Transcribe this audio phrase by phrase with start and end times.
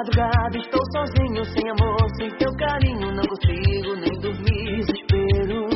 [0.00, 4.80] madrugada, estou sozinho, sem amor, sem teu carinho, não consigo nem dormir.
[4.80, 5.68] Desespero,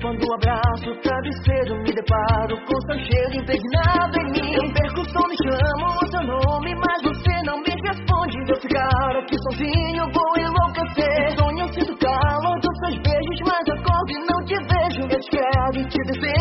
[0.00, 4.52] quando abraço o travesseiro, me deparo com seu cheiro impregnado em mim.
[4.54, 8.38] Eu perco o sono e chamo o seu nome, mas você não me responde.
[8.48, 11.36] Eu ficar aqui sozinho, vou enlouquecer.
[11.36, 15.02] Sonho, sinto calor dos seus beijos, mas acordo e não te vejo.
[15.02, 16.37] Eu te quero e te desejo,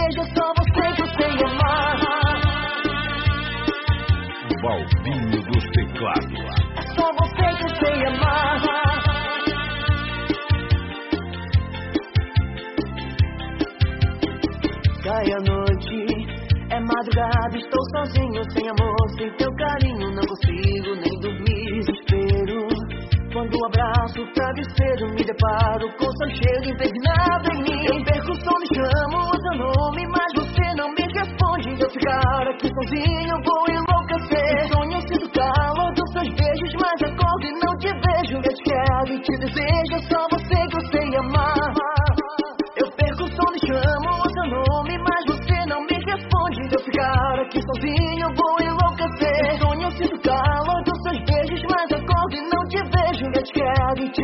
[17.07, 21.57] madrugada, estou sozinho, sem amor, sem teu carinho, não consigo nem dormir.
[21.77, 22.67] Desespero,
[23.31, 27.85] quando abraço o travesseiro, me deparo com seu cheiro impregnado em mim.
[27.85, 31.81] Eu perco o sono e chamo o seu nome, mas você não me responde.
[31.81, 34.67] Eu ficar aqui sozinho, vou enlouquecer.
[34.73, 38.37] Sonho, sinto calor dos seus beijos, mas acordo e não te vejo.
[38.37, 39.66] Eu te quero e te desejo,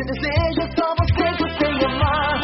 [0.06, 2.40] desejo, só você que eu sei amar.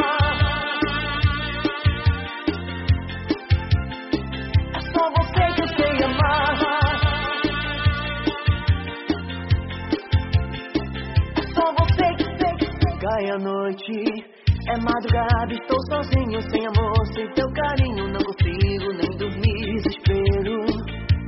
[4.74, 6.58] É só você que eu sei amar.
[11.36, 12.98] É só você que sei que sei.
[13.00, 13.96] Cai a noite,
[14.68, 19.60] é madrugada, estou sozinho, sem amor, sem teu carinho, não consigo nem dormir.
[19.74, 20.56] Desespero,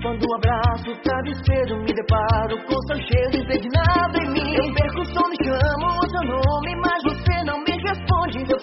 [0.03, 4.55] quando abraço o travesseiro, me deparo com seu cheiro impregnado em mim.
[4.55, 5.92] Eu perco o sono e chamo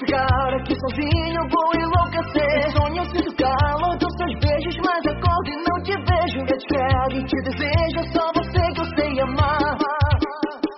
[0.10, 2.72] ficar aqui sozinho, vou enlouquecer.
[2.74, 6.40] Sonho, sinto calor dos seus beijos, mas acordo e não te vejo.
[6.40, 9.78] Eu te quero e te desejo, só você que eu sei amar.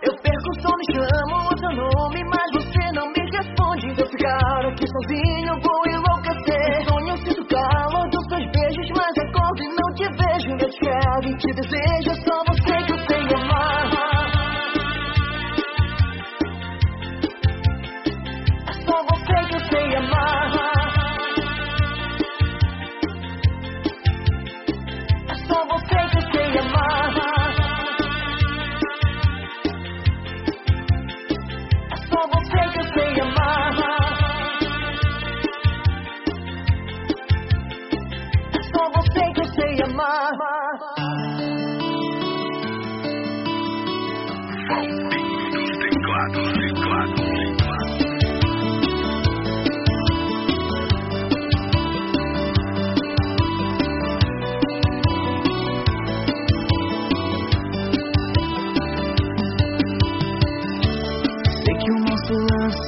[0.04, 3.88] Eu perco o sono e chamo o seu nome, mas você não me responde.
[3.98, 6.84] Eu ficar aqui sozinho, vou enlouquecer.
[6.90, 10.52] Sonho, sinto calor dos seus beijos, mas acordo e não te vejo.
[10.60, 12.21] Eu te quero e te desejo,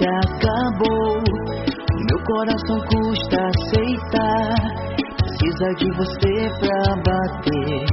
[0.07, 1.23] acabou.
[2.09, 4.55] Meu coração custa aceitar.
[5.17, 7.85] Precisa de você pra bater.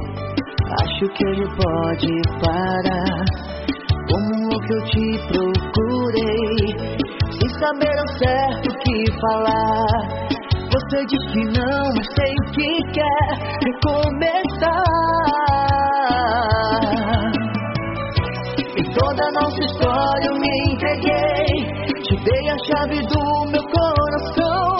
[0.81, 3.25] Acho que ele pode parar.
[4.09, 6.61] Como louco eu te procurei.
[7.31, 10.21] Sem saber ao certo o que falar.
[10.71, 13.31] Você diz que não, mas sei que quer
[13.65, 14.83] recomeçar.
[18.77, 21.40] Em toda nossa história eu me entreguei.
[22.71, 24.77] Chave do meu coração.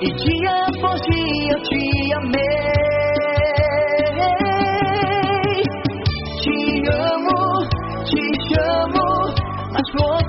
[0.00, 1.82] E dia após dia eu te
[2.14, 2.80] amei.
[6.40, 6.58] Te
[6.88, 7.40] amo,
[8.06, 9.06] te chamo.
[9.70, 10.25] Mas você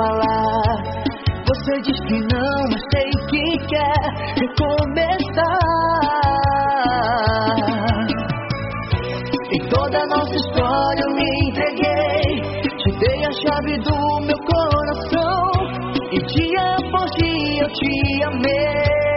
[0.00, 0.82] falar.
[1.46, 4.00] Você diz que não, mas sei que quer
[4.40, 5.60] recomeçar.
[9.52, 12.22] Em toda nossa história eu me entreguei,
[12.62, 15.42] te dei a chave do meu coração.
[16.12, 19.09] E dia após dia eu te amei.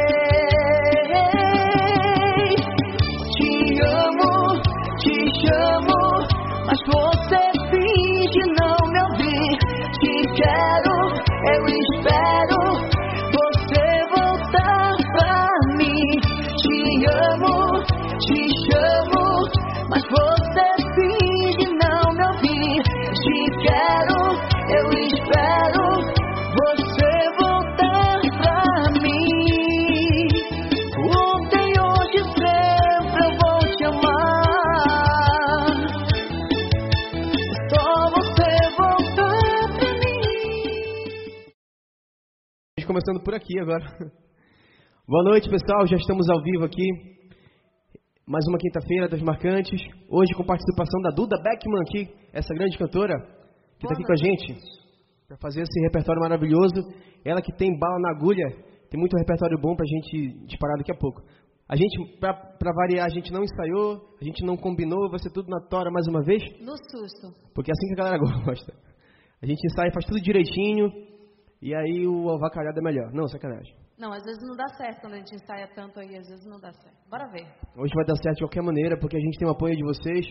[42.94, 43.84] Começando por aqui agora.
[45.08, 45.88] Boa noite, pessoal.
[45.88, 46.86] Já estamos ao vivo aqui.
[48.28, 49.82] Mais uma quinta-feira das marcantes.
[50.08, 53.16] Hoje com participação da Duda Beckman aqui, essa grande cantora
[53.80, 54.60] que está aqui com a gente
[55.28, 56.76] para fazer esse repertório maravilhoso.
[57.26, 58.46] Ela que tem bala na agulha,
[58.92, 61.24] tem muito repertório bom para a gente disparar daqui a pouco.
[61.68, 65.50] A gente, para variar, a gente não ensaiou, a gente não combinou, vai ser tudo
[65.50, 66.44] na tora mais uma vez.
[66.62, 67.50] No susto.
[67.56, 68.72] Porque é assim que a galera gosta.
[69.42, 70.92] A gente ensaia, faz tudo direitinho,
[71.64, 73.14] e aí o avacalhado é melhor.
[73.14, 73.74] Não, sacanagem.
[73.98, 76.60] Não, às vezes não dá certo quando a gente ensaia tanto aí, às vezes não
[76.60, 77.10] dá certo.
[77.10, 77.48] Bora ver.
[77.78, 80.26] Hoje vai dar certo de qualquer maneira, porque a gente tem o apoio de vocês,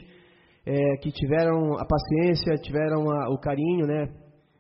[0.67, 4.13] é, que tiveram a paciência, tiveram a, o carinho, né,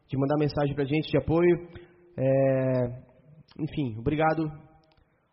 [0.08, 1.68] de mandar mensagem pra gente de apoio.
[2.16, 3.02] É,
[3.60, 4.50] enfim, obrigado.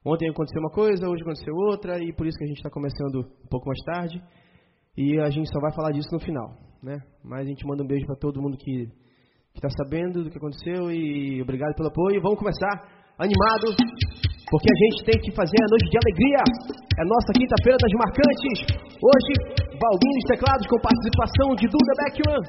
[0.06, 3.20] Ontem aconteceu uma coisa, hoje aconteceu outra, e por isso que a gente está começando
[3.46, 4.22] um pouco mais tarde.
[4.98, 6.50] E a gente só vai falar disso no final,
[6.84, 7.00] né?
[7.24, 8.92] Mas a gente manda um beijo para todo mundo que
[9.60, 12.22] está sabendo do que aconteceu e obrigado pelo apoio.
[12.22, 12.72] Vamos começar
[13.20, 13.76] animado,
[14.50, 16.42] porque a gente tem que fazer a noite de alegria.
[16.98, 18.58] É nossa quinta-feira das marcantes.
[19.04, 19.34] Hoje,
[19.76, 22.42] Balbinho dos Teclados com participação de Duda Beckman.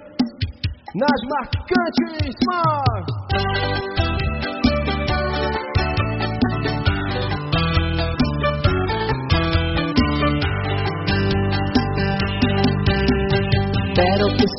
[0.95, 4.10] Nas marcantes, mano!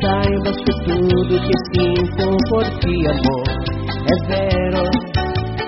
[0.01, 3.43] Saibas que tudo que sinto por ti, amor,
[4.07, 4.83] é zero.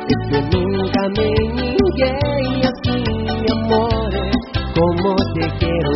[0.09, 3.03] E que nunca amei ninguém assim,
[3.51, 4.11] amor,
[4.75, 5.95] como te quero.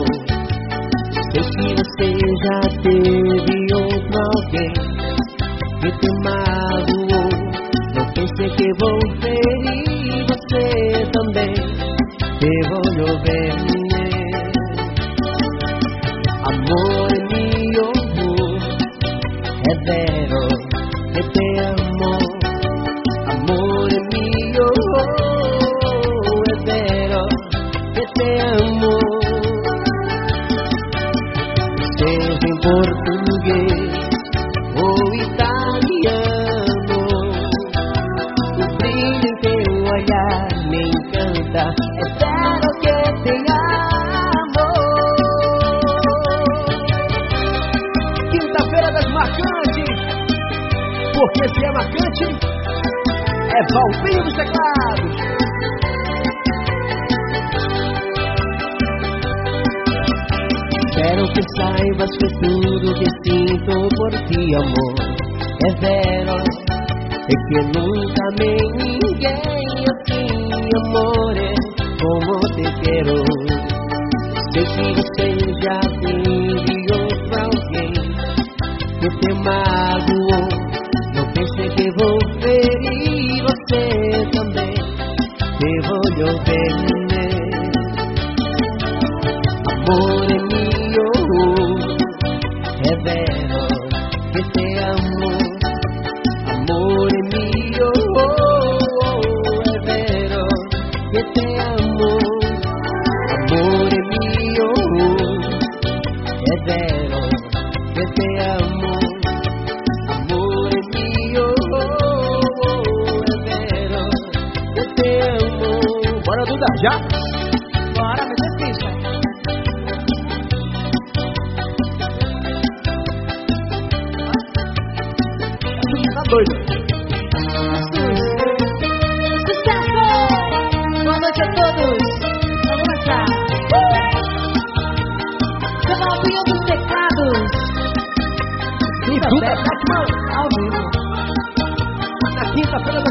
[1.32, 2.10] Sei que você
[2.44, 4.74] já teve outro alguém
[5.82, 7.30] que te magoou.
[7.96, 10.66] Não pense que vou ferir você
[11.12, 11.54] também.
[12.40, 13.67] Te vou ver,
[53.78, 55.16] Valvinho dos Teclados.
[60.96, 64.87] Quero que saibas que tudo que sinto por ti, amor,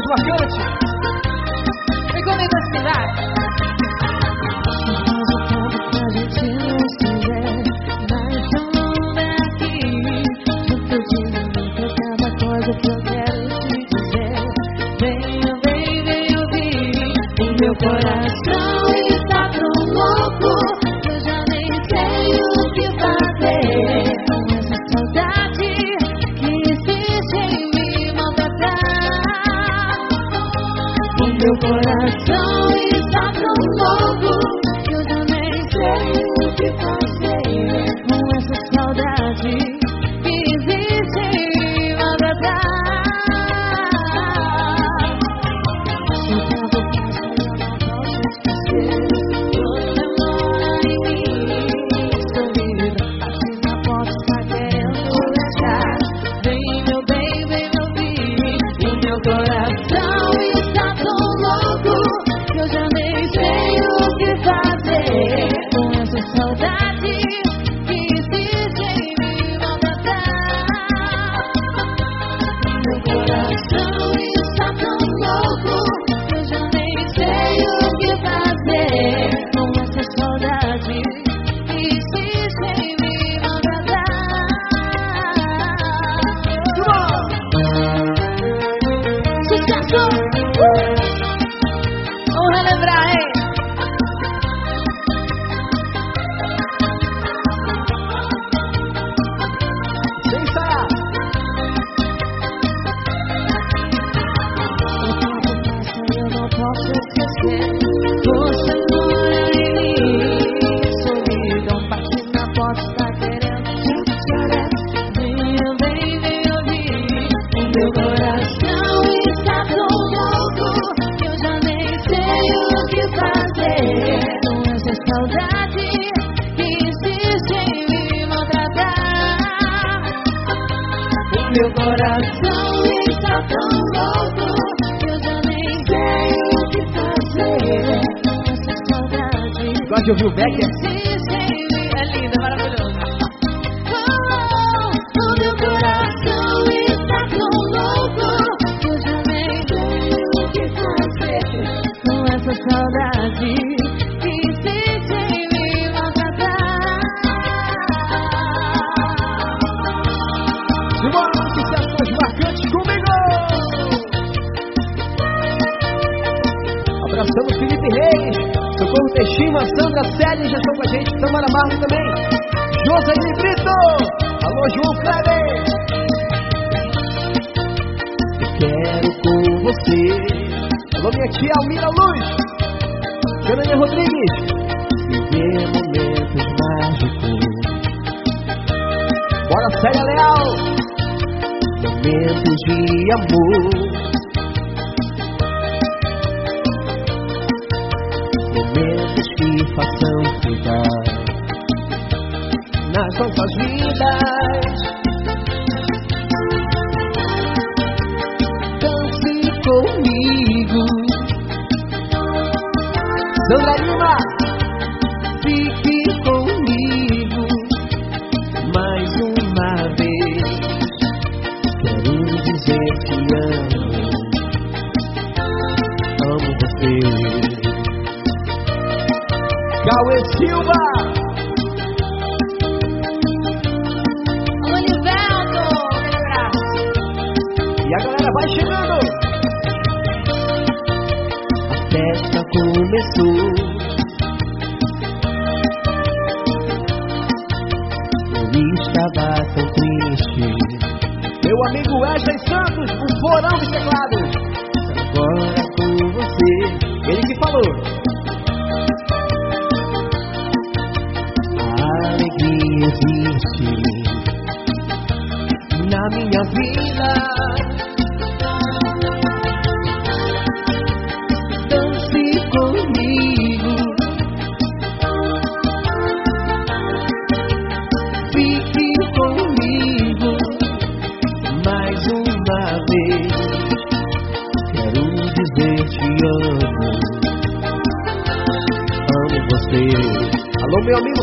[0.07, 0.46] quinta-feira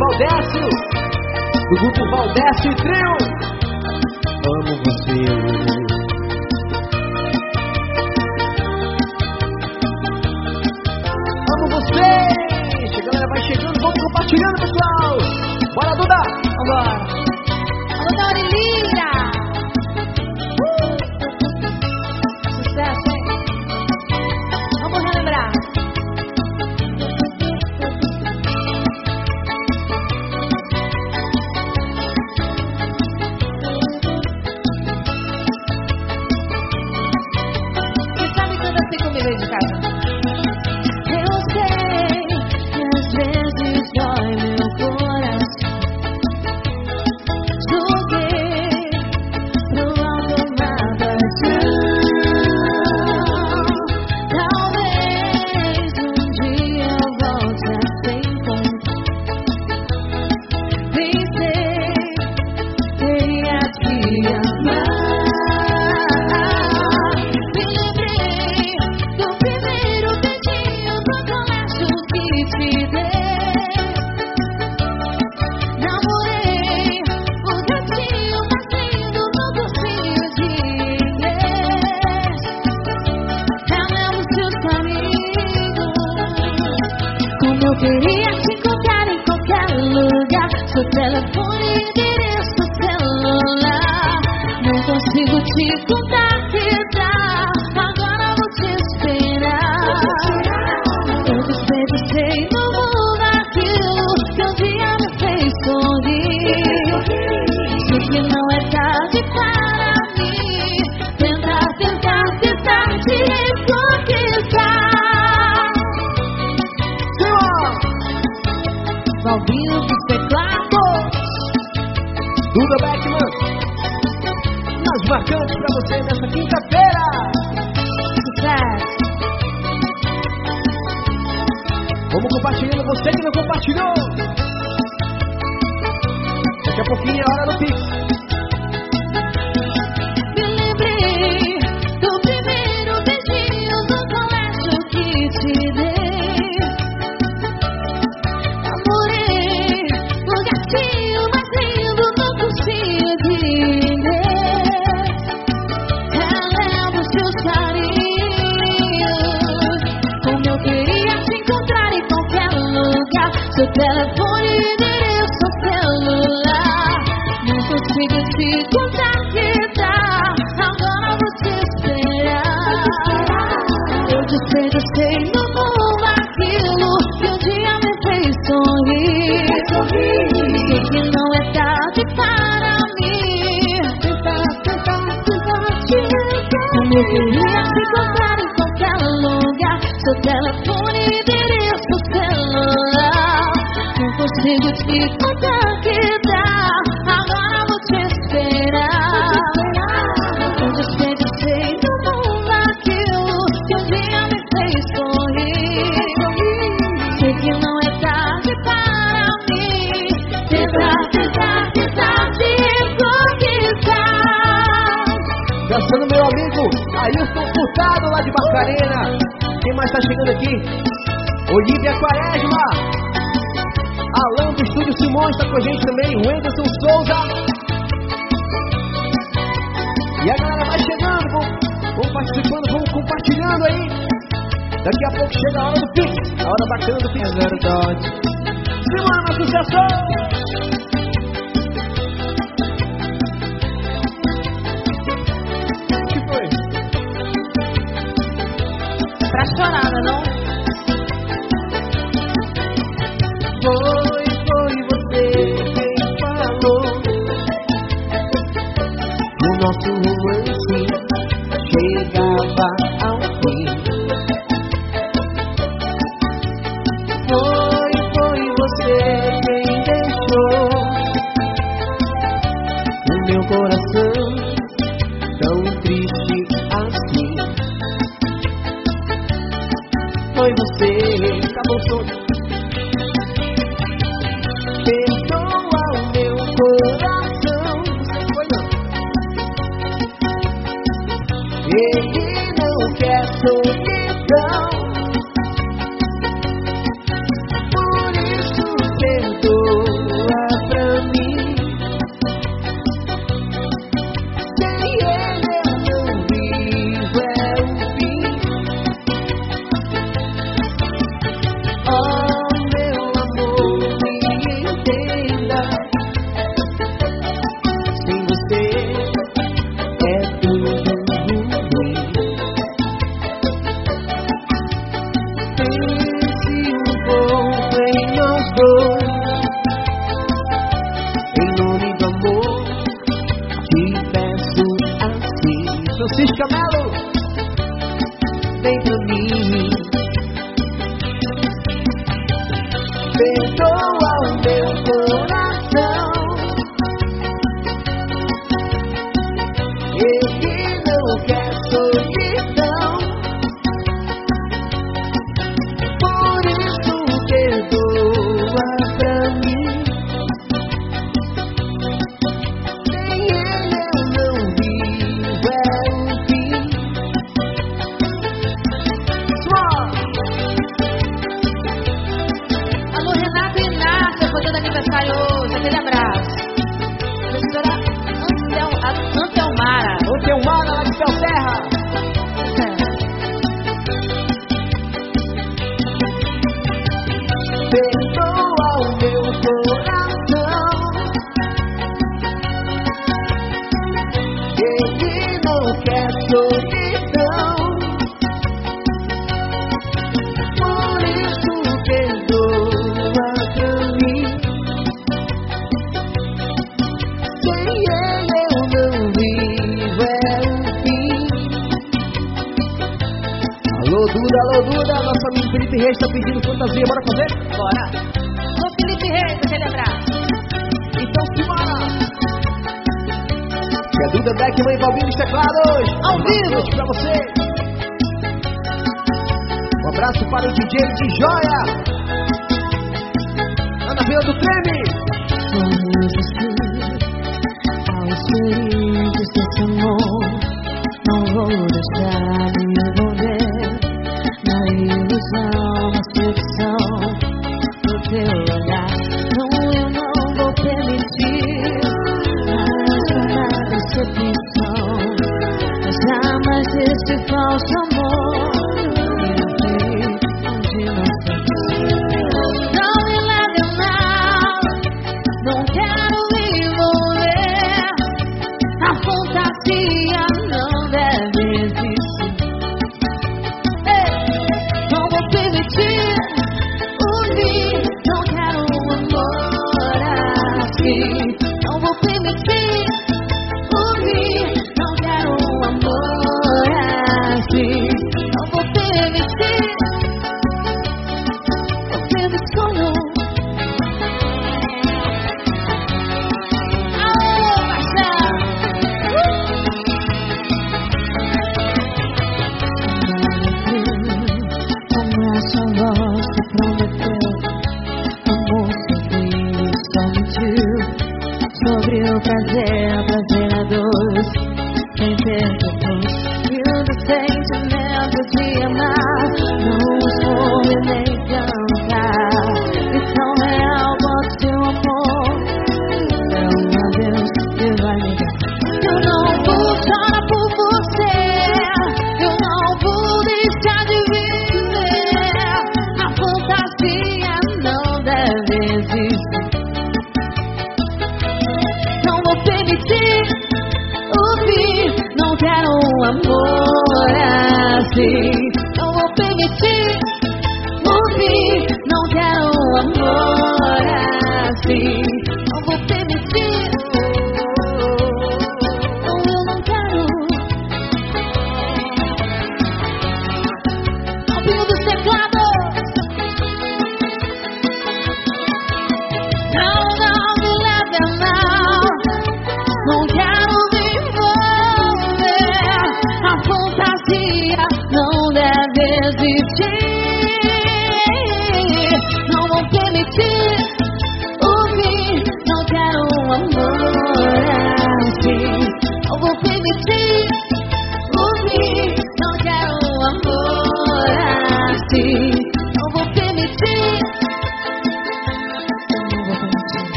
[0.00, 0.62] Valdécio,
[1.68, 3.29] do grupo Valdécio e Trio.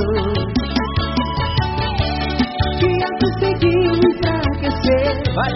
[2.78, 5.54] Que a conseguir enfraquecer, vai.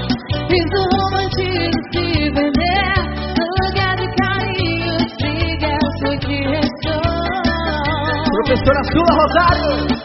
[0.48, 2.96] Fiz é o romantismo se vender.
[3.38, 7.06] No lugar de carinho, siga o que direção
[8.32, 9.95] Professora Sula Rosário.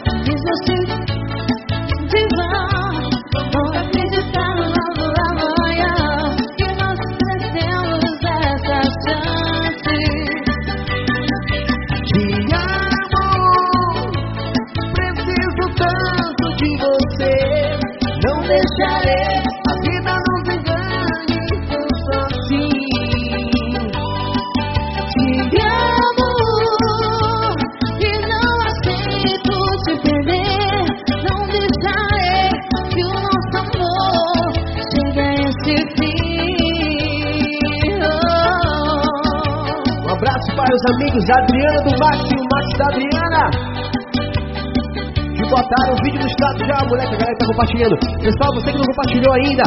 [47.52, 47.96] compartilhando.
[48.18, 49.64] Pessoal, você que não compartilhou ainda,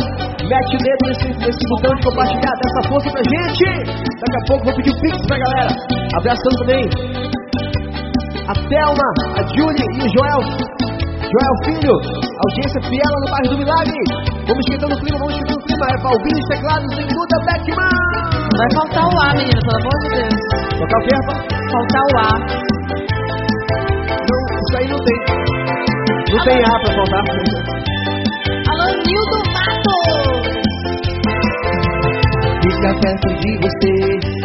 [0.49, 3.65] mete o dedo nesse, nesse botão de compartilhar, dá essa força pra gente.
[3.85, 5.71] Daqui a pouco vou pedir o um pix pra galera.
[6.17, 6.83] Abraçando também
[8.45, 10.41] a Thelma, a Julie e o Joel.
[11.25, 11.95] Joel Filho,
[12.45, 13.99] audiência fiel no bairro do Milagre.
[14.47, 15.85] Vamos esquentando o clima, vamos esquentando o clima.
[15.85, 17.95] É Valvinho teclado, é teclados e Beckman.
[18.55, 20.39] Vai faltar o A, menina, pelo amor de Deus.
[20.79, 21.15] Faltar o quê.
[21.71, 22.29] Faltar o A.
[24.29, 25.19] Não, isso aí não tem.
[26.31, 27.74] Não tem A pra faltar.
[32.85, 33.93] Ficar perto de você,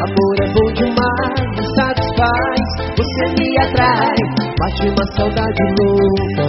[0.00, 2.64] amor é bom demais, me satisfaz.
[2.96, 4.16] Você me atrai,
[4.59, 6.46] bate uma saudade louca.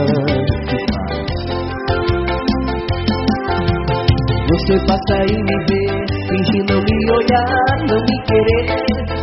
[4.48, 5.84] Você passa e me vê,
[6.30, 8.66] finge não me olhar, não me querer,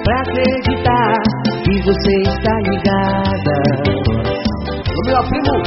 [0.05, 1.17] pra acreditar
[1.65, 3.57] que você está ligada.
[4.95, 5.58] O meu primo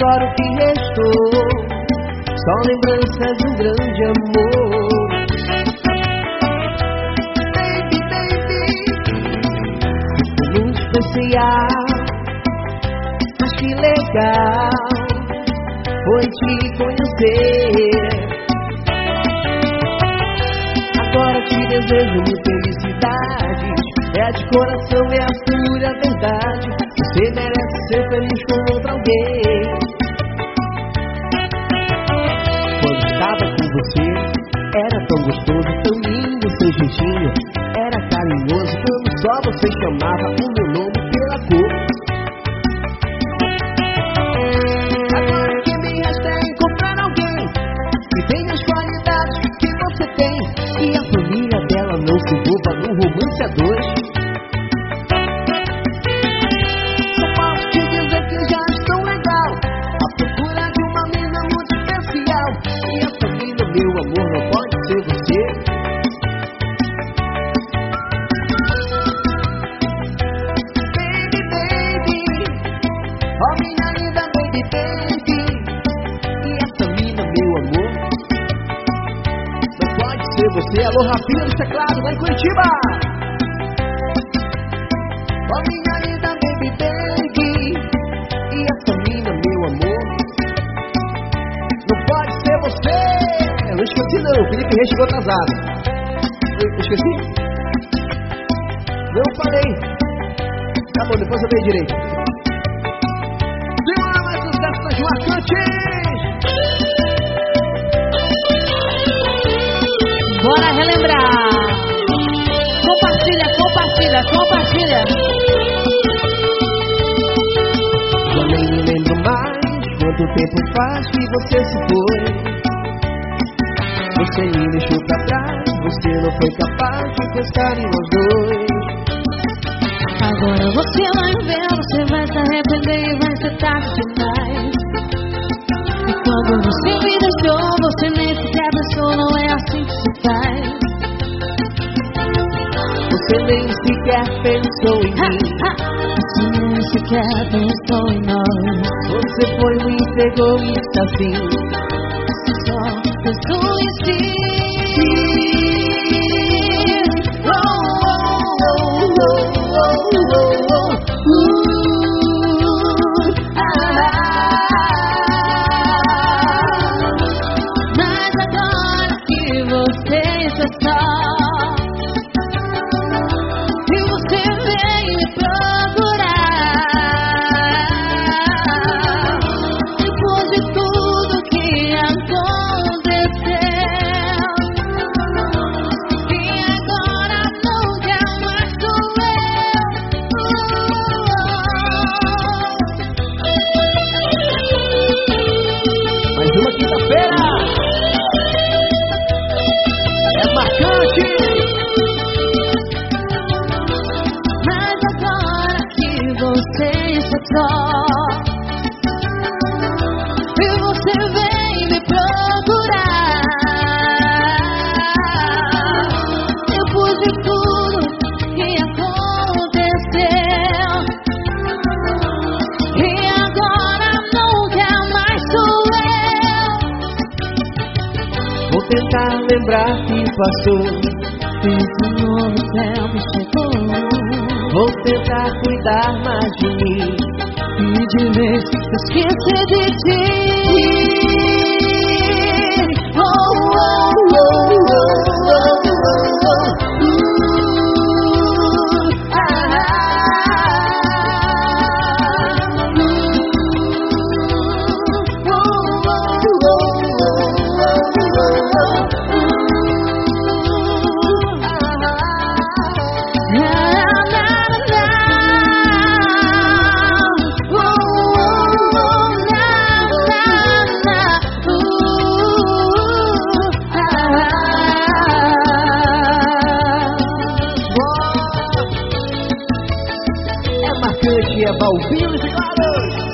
[0.00, 1.30] agora o que restou
[2.44, 5.08] Só lembranças de um grande amor.
[7.54, 8.64] Baby, baby,
[10.54, 11.84] muito especial,
[13.40, 14.70] mas que legal
[16.04, 18.10] foi te conhecer.
[20.98, 23.68] Agora te desejo muita felicidade.
[24.18, 26.68] É de coração, é a pura verdade.
[26.98, 28.59] Você merece ser feliz com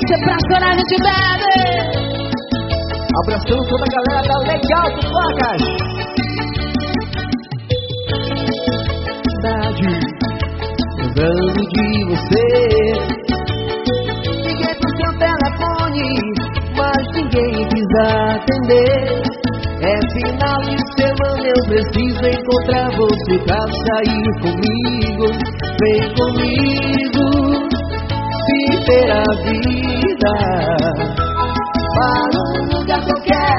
[0.07, 1.57] Se pra chorar, a gente bebe.
[3.23, 5.61] Abraçando toda a galera da Legal do Placas.
[9.27, 9.89] Cidade,
[10.97, 12.45] lembrando de você.
[14.45, 16.07] Liguei pro seu telefone,
[16.77, 19.03] mas ninguém quis atender.
[19.81, 25.25] É final de semana, eu preciso encontrar você pra sair comigo.
[25.81, 27.27] Vem comigo,
[28.47, 29.76] viver a vida
[30.19, 30.33] para
[32.39, 33.57] um lugar qualquer,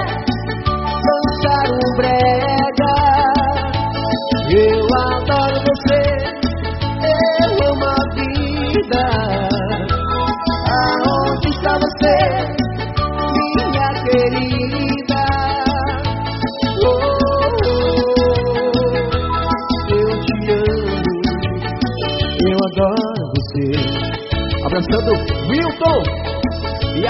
[1.05, 2.48] dançar um brega.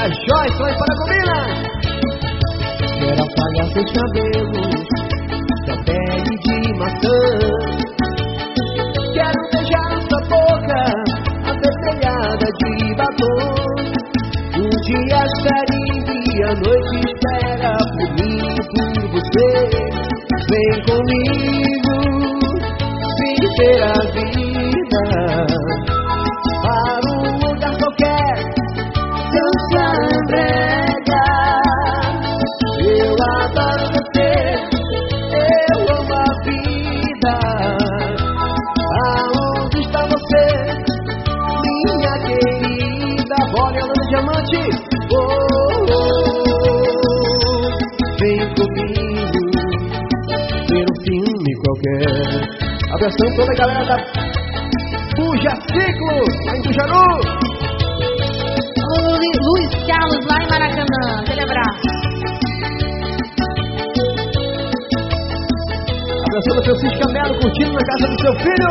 [0.09, 1.39] Joyce lá em Paragomina
[2.99, 4.89] Quero apagar seus cabelos
[5.67, 7.21] Da pele de maçã.
[9.13, 10.81] Quero beijar sua boca
[11.45, 13.43] Avermelhada de batom.
[14.57, 17.58] Um dia estaria e a noite espera
[53.59, 53.97] galera da
[55.17, 57.09] Puja Ciclo, lá em Tujaru.
[59.43, 61.03] Luiz Carlos lá em Maracanã.
[61.21, 61.89] Aquele abraço.
[66.29, 68.68] Abraçando Francisca Melo, curtindo na casa do seu filho.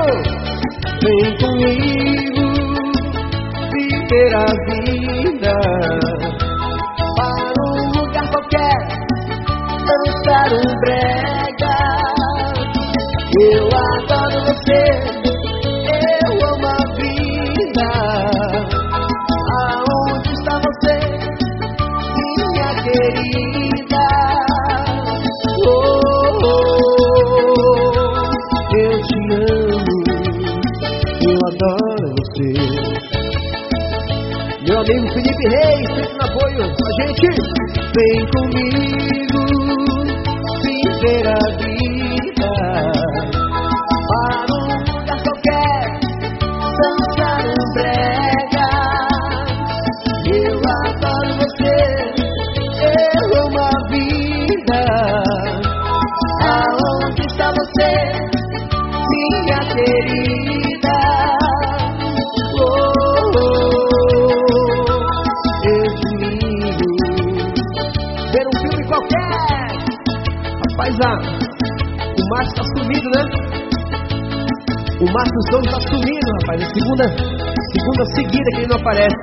[78.27, 79.15] Seguida que ele não aparece.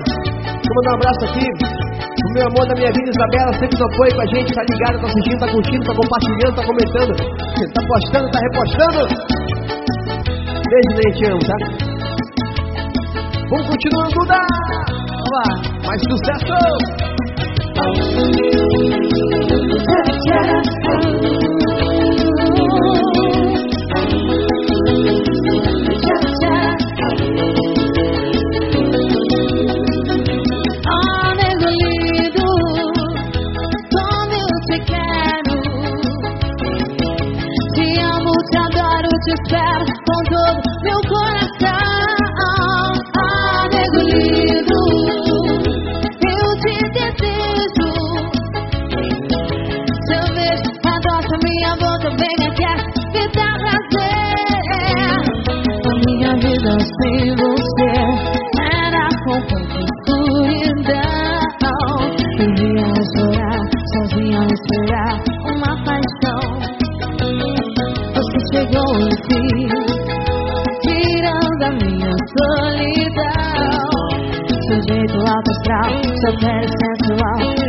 [0.65, 4.15] Eu mandar um abraço aqui pro meu amor da minha vida, Isabela, sempre no apoio
[4.15, 7.13] com a gente, tá ligado, tá assistindo, tá curtindo, tá compartilhando, tá comentando,
[7.75, 9.01] tá postando, tá repostando.
[10.65, 11.57] Beijo, Ney, te amo, tá?
[13.51, 14.41] Vamos continuando, Duda!
[15.11, 15.45] Vamos lá.
[15.87, 16.55] Mais sucesso!
[75.35, 77.64] Jeito alto astral, seu pele sensual,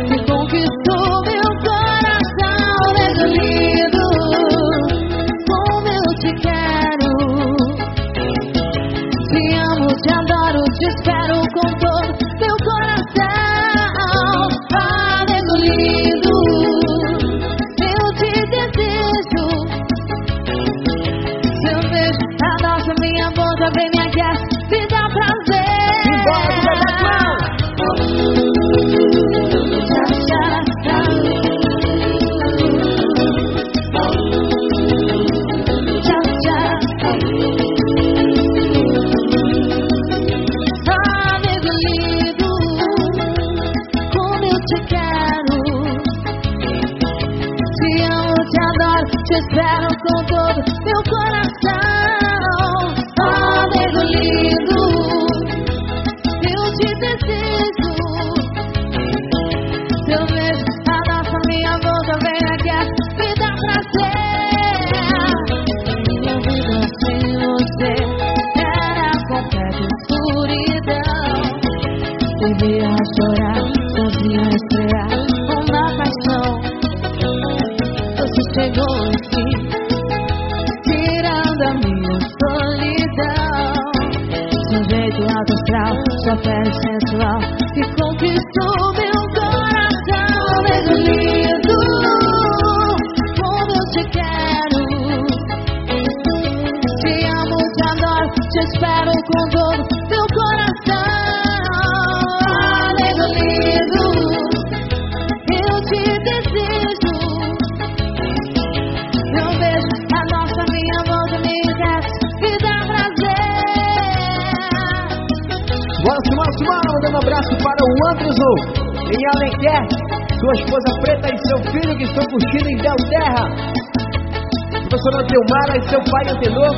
[125.26, 126.74] Delmara e seu pai Antenor,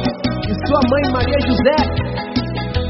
[0.49, 1.77] e sua mãe Maria José,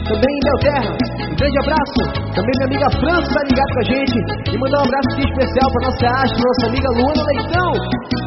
[0.09, 0.91] também em Belterra.
[1.29, 2.03] Um grande abraço.
[2.35, 4.17] Também minha amiga França está ligada com a gente.
[4.49, 7.73] E mandar um abraço aqui especial para nossa astro, nossa amiga Luana Leitão.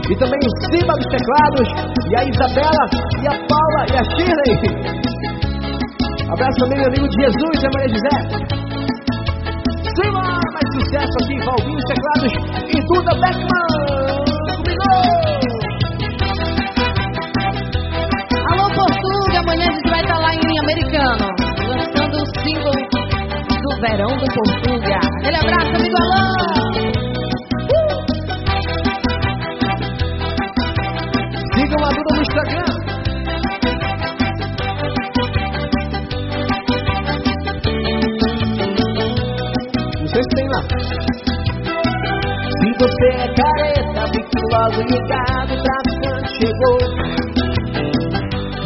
[0.08, 1.68] E também o Simba dos Teclados,
[2.06, 2.86] e a Isabela,
[3.18, 4.56] e a Paula, e a Shirley.
[6.32, 8.16] Abraço também meu amigo Jesus e a Maria José.
[9.96, 12.34] Simbora, mais sucesso aqui, Valvinho Teclados
[12.70, 13.51] e Duda Beckman.
[23.82, 25.00] Verão do Portuga.
[25.18, 26.22] Aquele abraço, amigo Alô!
[31.56, 32.72] Sigam a Duda no Instagram.
[40.00, 40.62] Não sei se tem lá.
[42.60, 46.80] Se você é careta, fique logo ligado, o traficante chegou.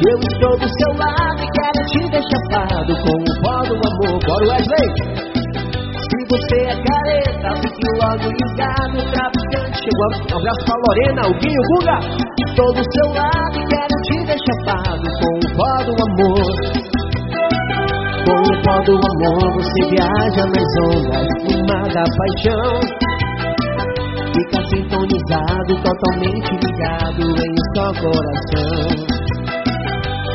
[0.07, 0.94] Eu estou do seu
[10.05, 11.97] Um abraço pra Lorena, o Guinho, Guga.
[12.47, 16.45] Estou do seu lado e quero te deixar parado com o pó do amor.
[18.25, 21.35] Com o pó do amor você viaja nas ondas
[21.67, 22.75] mar da paixão.
[24.35, 28.85] Fica sintonizado, totalmente ligado em só coração.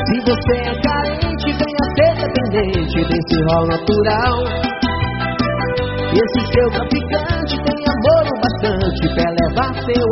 [0.05, 4.35] Se você é carente, venha ser dependente desse rol natural.
[6.13, 7.30] Esse seu traficante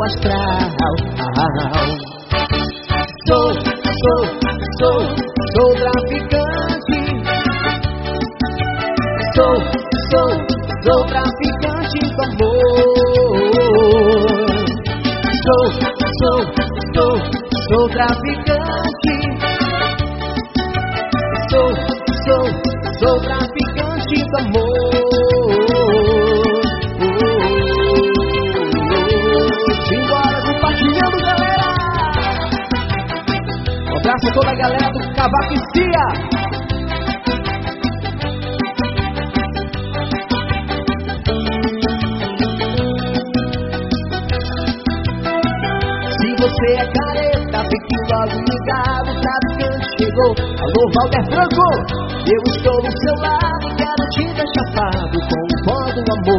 [0.06, 2.09] astral.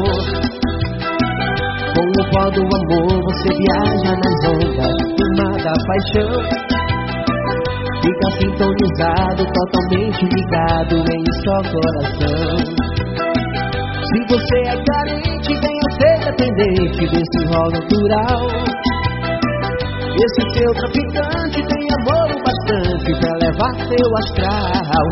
[0.02, 0.24] Amor.
[1.96, 6.34] Com o pó do amor você viaja nas ondas do mar da paixão.
[8.02, 12.52] Fica sintonizado, totalmente ligado em só coração.
[14.04, 18.42] Se você é carente, venha ser dependente desse rol natural.
[20.24, 25.12] Esse seu traficante tem amor o bastante pra levar seu astral.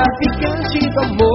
[0.00, 1.29] Traficante do amor.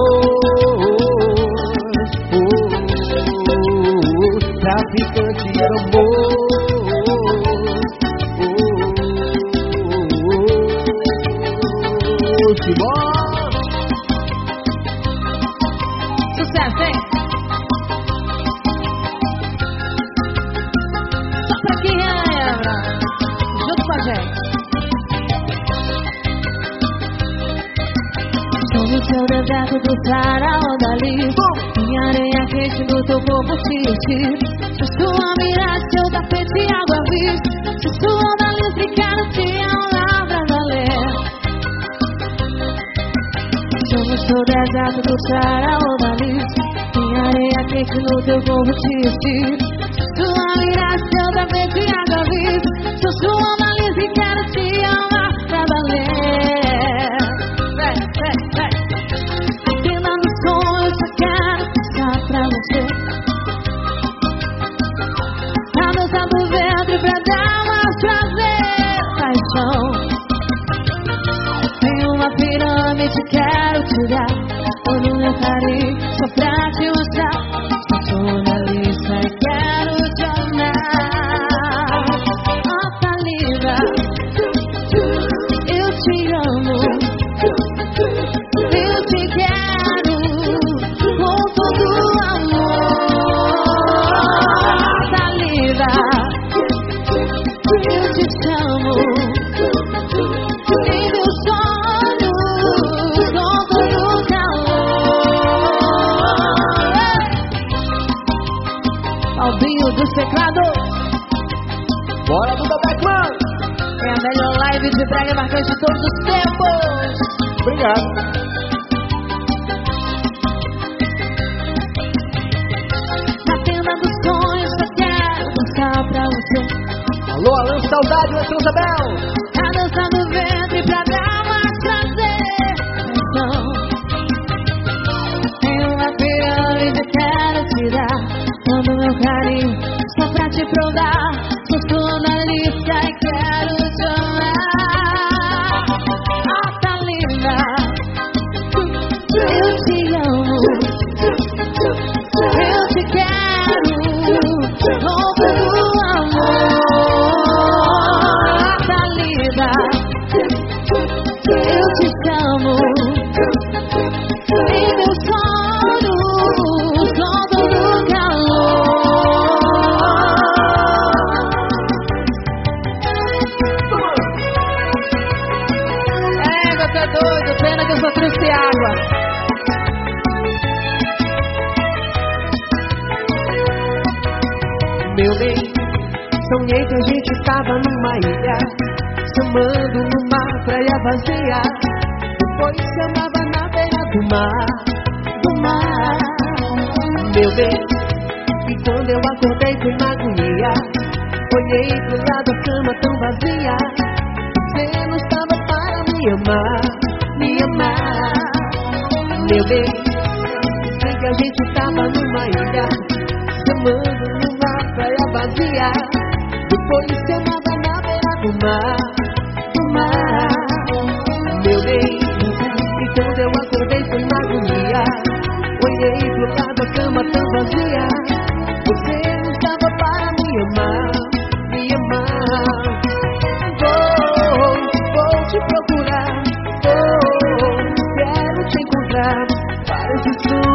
[240.26, 240.65] Para esse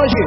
[0.00, 0.22] hoje.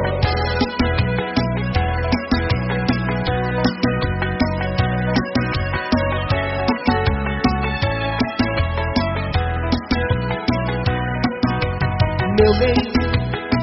[12.39, 12.75] Meu bem,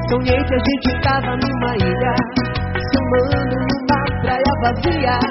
[0.09, 2.15] sonhei que a gente tava numa ilha,
[2.91, 5.30] filmando numa praia vazia.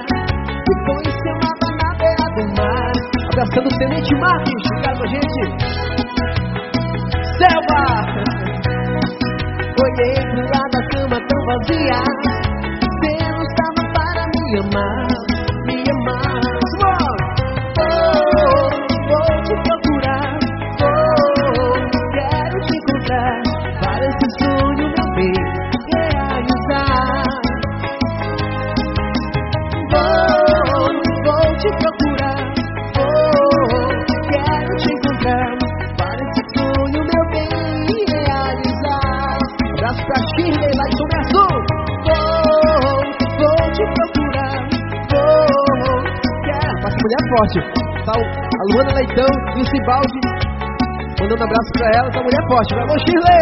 [51.40, 52.74] manda um abraço pra ela, essa mulher forte.
[52.74, 53.40] Vai, Chile!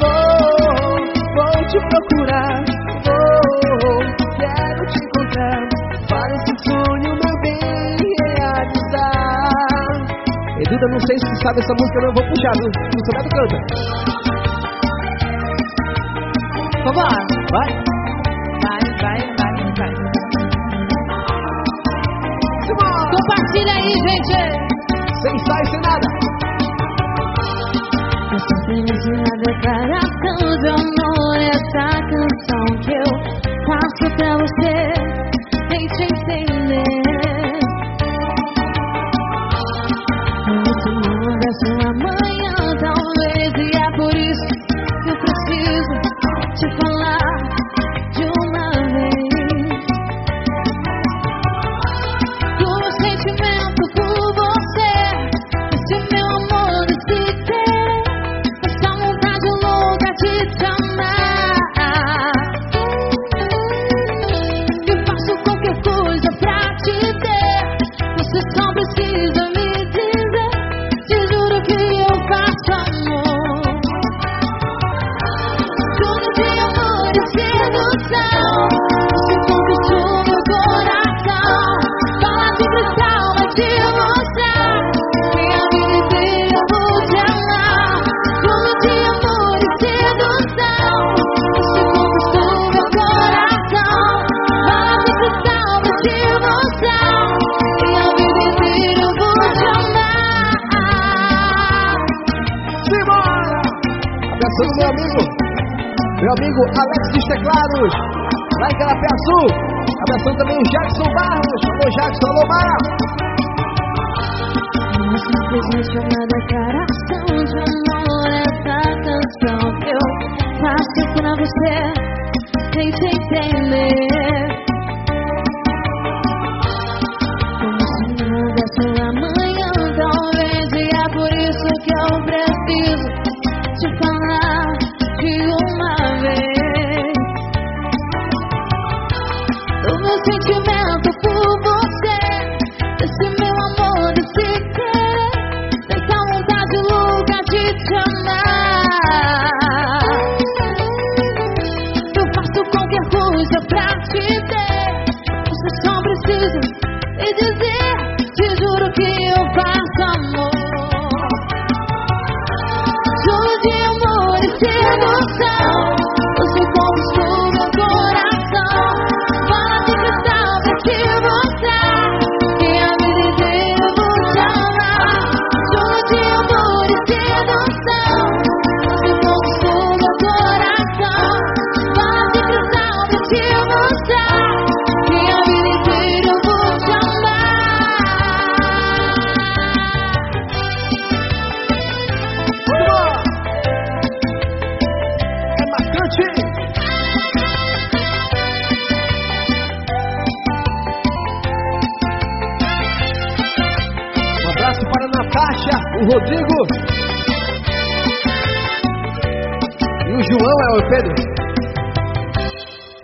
[0.00, 0.96] Vou,
[1.36, 2.56] vou te procurar,
[3.04, 3.44] vou,
[4.36, 5.60] quero te encontrar.
[6.08, 7.98] Para esse sonho, meu bem,
[8.36, 9.92] realizar.
[10.60, 12.70] Eduda, não sei se você sabe essa música, não vou puxar, viu?
[12.94, 13.58] Não sabe canta.
[16.84, 17.14] Vamos lá,
[17.52, 17.70] vai.
[18.62, 19.92] Vai, vai, vai, vai.
[23.10, 24.39] Compartilha aí, gente.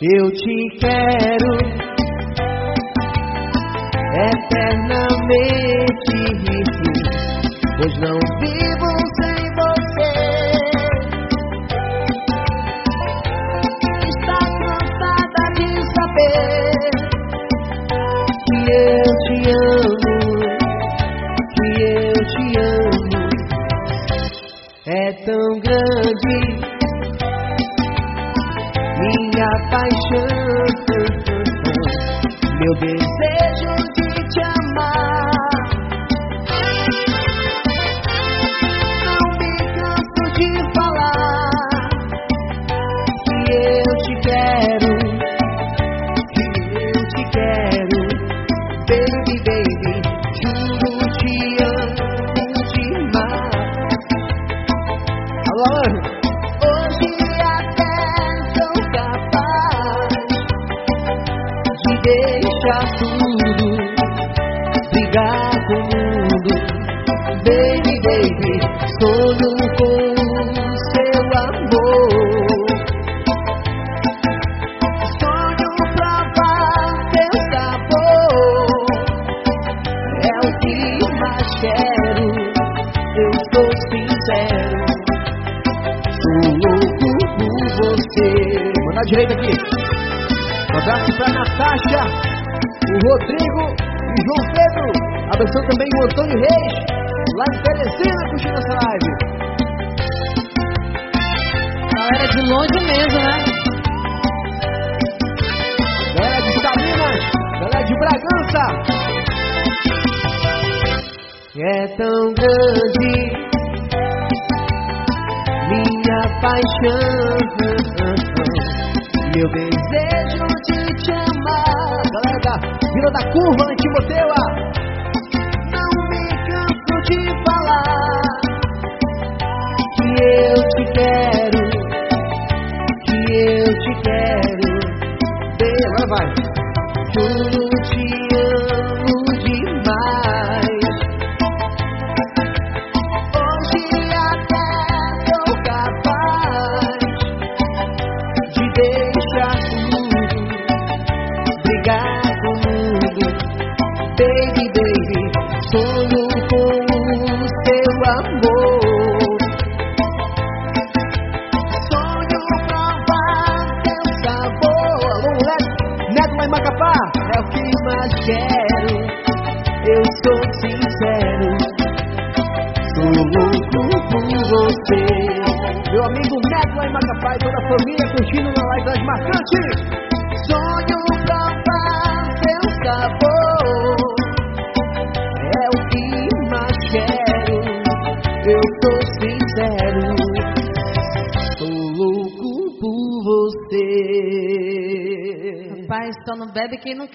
[0.08, 1.55] Eu te quero.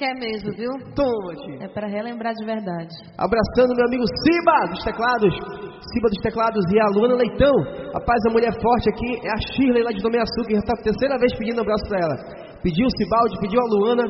[0.02, 0.74] Quer mesmo, viu?
[0.98, 1.62] Toma, tio.
[1.62, 2.90] É pra relembrar de verdade.
[3.22, 5.34] Abraçando meu amigo Siba dos teclados.
[5.94, 7.54] Siba dos teclados e a Luana Leitão.
[7.94, 10.58] Rapaz, a mulher forte aqui é a Shirley lá de Domé Açúcar.
[10.58, 12.16] Já está a terceira vez pedindo um abraço pra ela.
[12.66, 14.06] Pediu o Sibaldi, pediu a Luana.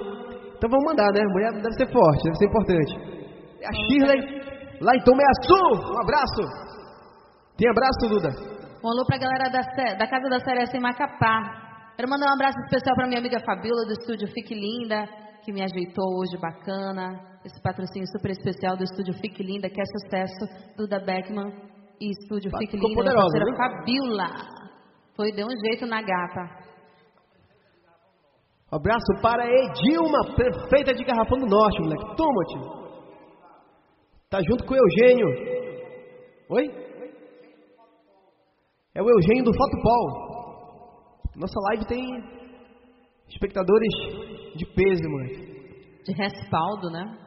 [0.56, 1.20] Então vamos mandar, né?
[1.20, 2.92] A mulher deve ser forte, deve ser importante.
[3.60, 4.20] É a Shirley
[4.80, 5.60] lá em Tomé Açu.
[5.92, 6.42] Um abraço.
[7.60, 8.32] Tem abraço, Duda?
[8.80, 9.62] Um alô pra galera da,
[10.00, 11.62] da Casa da Seresta em Macapá.
[11.98, 15.06] Quero mandar um abraço especial pra minha amiga Fabiola do estúdio Fique Linda,
[15.44, 17.20] que me ajeitou hoje bacana.
[17.44, 21.52] Esse patrocínio super especial do estúdio Fique Linda, que é sucesso, Duda Beckman
[22.00, 23.56] e estúdio Fique Linda, poderosa, viu?
[23.56, 24.30] Fabiola.
[25.16, 26.62] Foi, deu um jeito na gata.
[28.72, 32.16] Um abraço para Edilma, prefeita de Garrafão do Norte, moleque.
[32.16, 32.82] Toma, tio.
[34.30, 35.28] Tá junto com o Eugênio.
[36.50, 36.68] Oi?
[38.96, 40.32] É o Eugênio do Fotopol.
[41.36, 42.41] Nossa live tem
[43.32, 43.94] espectadores
[44.56, 45.52] de peso, moleque.
[46.06, 47.18] De respaldo, né?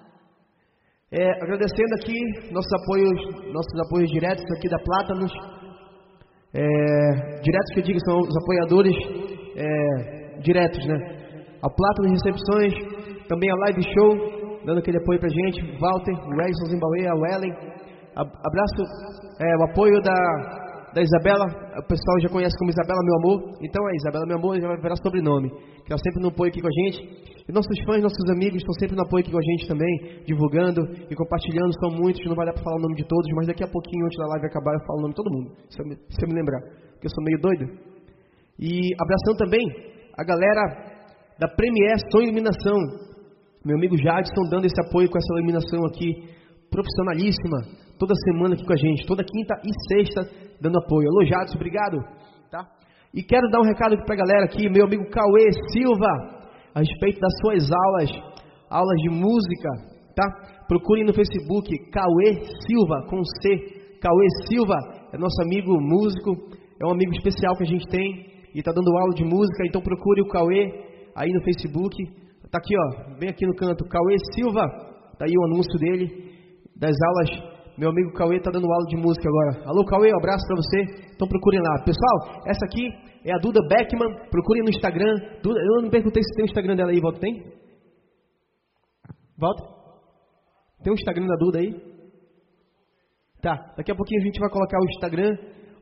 [1.13, 2.19] É, agradecendo aqui
[2.53, 5.33] nossos apoios, nossos apoios diretos aqui da Plátanos.
[6.53, 8.97] É, diretos que eu digo são os apoiadores
[9.57, 10.97] é, diretos, né?
[11.63, 12.75] A Plátanos Recepções,
[13.29, 17.53] também a Live Show, dando aquele apoio pra gente, Walter, o Edson Zimbabwe, a Wellen.
[18.17, 18.83] Abraço,
[19.41, 20.64] é, o apoio da,
[20.95, 21.45] da Isabela,
[21.83, 24.79] o pessoal já conhece como Isabela Meu Amor, então é Isabela Meu Amor, já vai
[24.79, 27.03] virar sobrenome, que ela sempre no apoio aqui com a gente.
[27.47, 30.81] E nossos fãs, nossos amigos estão sempre no apoio aqui com a gente também, divulgando
[31.11, 33.65] e compartilhando, são muitos, não vai dar pra falar o nome de todos, mas daqui
[33.65, 35.85] a pouquinho, antes da live acabar, eu falo o nome de todo mundo, se eu
[35.85, 36.63] me, se eu me lembrar,
[36.95, 37.65] porque eu sou meio doido.
[38.57, 39.67] E abração também
[40.17, 40.95] a galera
[41.43, 42.79] da Premier Som Iluminação,
[43.67, 46.31] meu amigo Jadson dando esse apoio com essa iluminação aqui,
[46.71, 50.29] profissionalíssima, toda semana aqui com a gente, toda quinta e sexta
[50.61, 51.09] dando apoio.
[51.09, 51.99] Alô Jadson, obrigado.
[52.51, 52.67] Tá?
[53.13, 56.09] E quero dar um recado pra galera aqui, meu amigo Cauê Silva,
[56.75, 58.11] a respeito das suas aulas,
[58.69, 59.69] aulas de música,
[60.17, 60.25] tá?
[60.67, 63.99] Procurem no Facebook Cauê Silva, com C.
[64.01, 64.75] Cauê Silva
[65.13, 66.33] é nosso amigo músico,
[66.81, 69.81] é um amigo especial que a gente tem e está dando aula de música, então
[69.81, 70.73] procure o Cauê
[71.15, 71.97] aí no Facebook.
[72.51, 74.63] Tá aqui, ó, bem aqui no canto, Cauê Silva.
[75.19, 76.35] Tá aí o anúncio dele
[76.77, 77.54] das aulas.
[77.77, 79.69] Meu amigo Cauê tá dando aula de música agora.
[79.69, 81.13] Alô, Cauê, um abraço para você.
[81.15, 81.83] Então procurem lá.
[81.85, 82.87] Pessoal, essa aqui
[83.25, 84.29] é a Duda Beckman.
[84.31, 85.15] Procurem no Instagram.
[85.43, 87.19] Duda, eu não perguntei se tem o Instagram dela aí, Volta.
[87.19, 87.43] Tem?
[89.37, 89.65] Volta?
[90.85, 91.95] Tem o Instagram da Duda aí?
[93.43, 95.37] Tá, daqui a pouquinho a gente vai colocar o Instagram,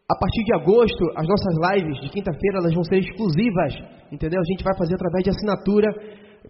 [0.09, 3.75] A partir de agosto, as nossas lives de quinta-feira elas vão ser exclusivas,
[4.11, 4.41] entendeu?
[4.41, 5.89] A gente vai fazer através de assinatura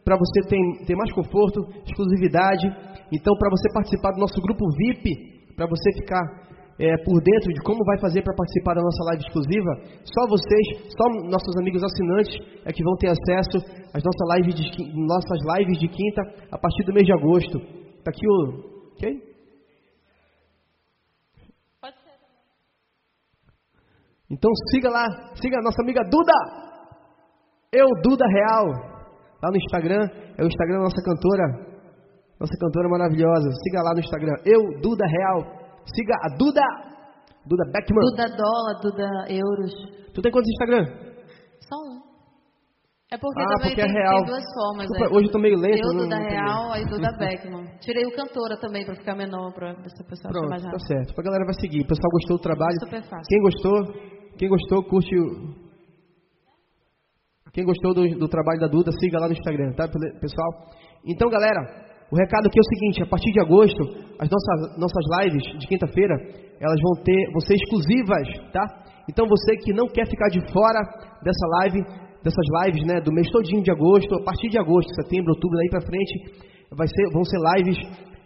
[0.04, 2.70] para você ter, ter mais conforto, exclusividade.
[3.10, 5.10] Então, para você participar do nosso grupo VIP,
[5.56, 6.22] para você ficar
[6.78, 9.72] é, por dentro de como vai fazer para participar da nossa live exclusiva,
[10.06, 13.58] só vocês, só nossos amigos assinantes é que vão ter acesso
[13.92, 14.62] às nossas lives de,
[14.94, 16.22] nossas lives de quinta
[16.52, 17.58] a partir do mês de agosto.
[17.58, 18.94] Está aqui o.
[18.96, 19.20] Quem?
[21.80, 22.14] Pode ser.
[24.30, 25.04] Então siga lá,
[25.40, 26.32] siga a nossa amiga Duda.
[27.72, 28.66] Eu, Duda Real.
[29.42, 31.68] Lá no Instagram, é o Instagram da nossa cantora.
[32.40, 33.50] Nossa cantora maravilhosa.
[33.64, 34.34] Siga lá no Instagram.
[34.44, 35.38] Eu, Duda Real.
[35.94, 36.62] Siga a Duda.
[37.46, 38.04] Duda Beckman.
[38.10, 39.72] Duda dólar, Duda euros.
[40.12, 40.84] Tu tem quantos Instagram?
[41.60, 42.08] Só um.
[43.10, 44.16] É porque ah, também porque tem, é real.
[44.16, 44.84] tem duas formas.
[44.84, 45.16] Desculpa, né?
[45.16, 45.80] hoje eu tô meio lento.
[45.80, 47.64] Eu, Duda não Real, aí Duda Beckman.
[47.80, 51.18] Tirei o cantora também para ficar menor, para essa pessoa Pronto, mais tá certo.
[51.18, 51.80] A galera vai seguir.
[51.80, 52.76] O pessoal gostou do trabalho.
[52.84, 53.24] Super fácil.
[53.28, 55.68] Quem gostou, quem gostou, curte o...
[57.52, 59.88] Quem gostou do, do trabalho da Duda, siga lá no Instagram, tá,
[60.20, 60.70] pessoal?
[61.04, 61.58] Então, galera,
[62.10, 63.82] o recado aqui é o seguinte: a partir de agosto,
[64.18, 66.14] as nossas, nossas lives de quinta-feira,
[66.60, 68.64] elas vão ter, vão ser exclusivas, tá?
[69.10, 70.80] Então você que não quer ficar de fora
[71.24, 71.82] dessa live,
[72.22, 75.70] dessas lives, né, do mês todinho de agosto, a partir de agosto, setembro, outubro, daí
[75.70, 77.78] para frente, vai ser, vão ser lives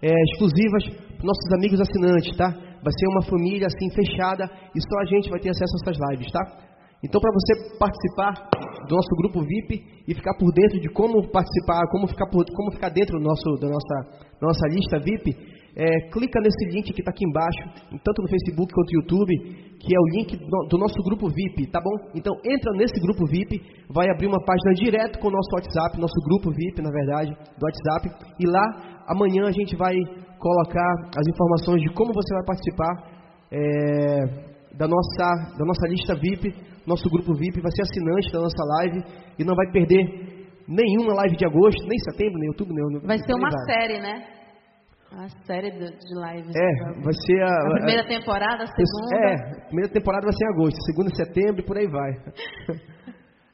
[0.02, 0.84] é, exclusivas
[1.16, 2.71] para nossos amigos assinantes, tá?
[2.82, 4.44] Vai ser uma família assim fechada
[4.74, 6.72] e só a gente vai ter acesso a essas lives, tá?
[7.02, 8.32] Então, para você participar
[8.86, 12.70] do nosso grupo VIP e ficar por dentro de como participar, como ficar, por, como
[12.72, 13.94] ficar dentro do nosso, da, nossa,
[14.38, 15.34] da nossa lista VIP,
[15.74, 17.62] é, clica nesse link que está aqui embaixo,
[18.04, 19.34] tanto no Facebook quanto no YouTube,
[19.80, 22.10] que é o link do, do, nosso grupo VIP, tá bom?
[22.14, 23.60] Então entra nesse grupo VIP,
[23.90, 27.64] vai abrir uma página direto com o nosso WhatsApp, nosso grupo VIP, na verdade, do
[27.64, 29.96] WhatsApp, e lá amanhã a gente vai
[30.42, 32.92] colocar as informações de como você vai participar
[33.52, 36.52] é, da, nossa, da nossa lista VIP,
[36.84, 38.98] nosso grupo VIP, vai ser assinante da nossa live
[39.38, 40.02] e não vai perder
[40.66, 43.64] nenhuma live de agosto, nem setembro, nem outubro, nem Vai ser uma vai.
[43.66, 44.26] série, né?
[45.12, 46.56] A série de, de lives.
[46.56, 49.16] É, vai ser a, a primeira temporada, a segunda.
[49.16, 52.12] É, a primeira temporada vai ser em agosto, segunda setembro e por aí vai.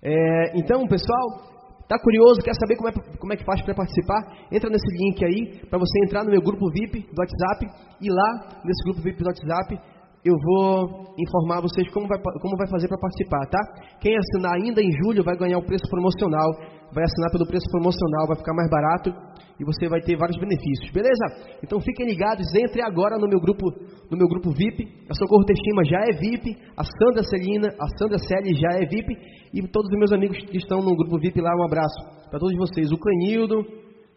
[0.00, 1.57] É, então, pessoal,
[1.88, 4.20] tá curioso, quer saber como é, como é que faz para participar?
[4.52, 7.66] Entra nesse link aí para você entrar no meu grupo VIP do WhatsApp
[8.00, 9.80] e lá nesse grupo VIP do WhatsApp
[10.24, 13.60] eu vou informar vocês como vai, como vai fazer para participar, tá?
[14.00, 16.50] Quem assinar ainda em julho vai ganhar o preço promocional,
[16.92, 19.10] vai assinar pelo preço promocional, vai ficar mais barato
[19.58, 21.58] e você vai ter vários benefícios, beleza?
[21.62, 23.66] Então fiquem ligados, entre agora no meu grupo,
[24.10, 24.86] no meu grupo VIP.
[25.10, 29.10] A Socorro Testima já é VIP, a Sandra Celina, a Sandra Celi já é VIP
[29.52, 31.98] e todos os meus amigos que estão no grupo VIP lá, um abraço
[32.30, 33.66] para todos vocês, o Clenildo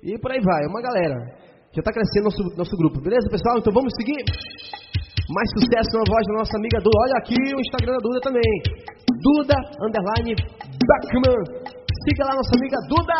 [0.03, 1.17] e por aí vai, uma galera.
[1.73, 3.57] Já está crescendo nosso nosso grupo, beleza, pessoal?
[3.57, 4.21] Então vamos seguir.
[5.31, 6.97] Mais sucesso na voz da nossa amiga Duda.
[6.99, 8.51] Olha aqui o Instagram da Duda também.
[9.23, 11.80] Duda Underline Beckman.
[12.03, 13.13] Siga lá nossa amiga Duda.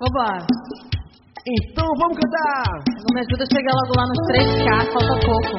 [0.00, 0.46] Vambora.
[1.46, 2.64] Então vamos cantar.
[2.88, 5.54] Não me ajuda a chegar logo lá nos 3K, falta pouco.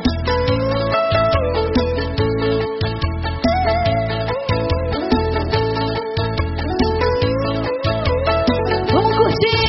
[8.91, 9.65] Vamos curtir!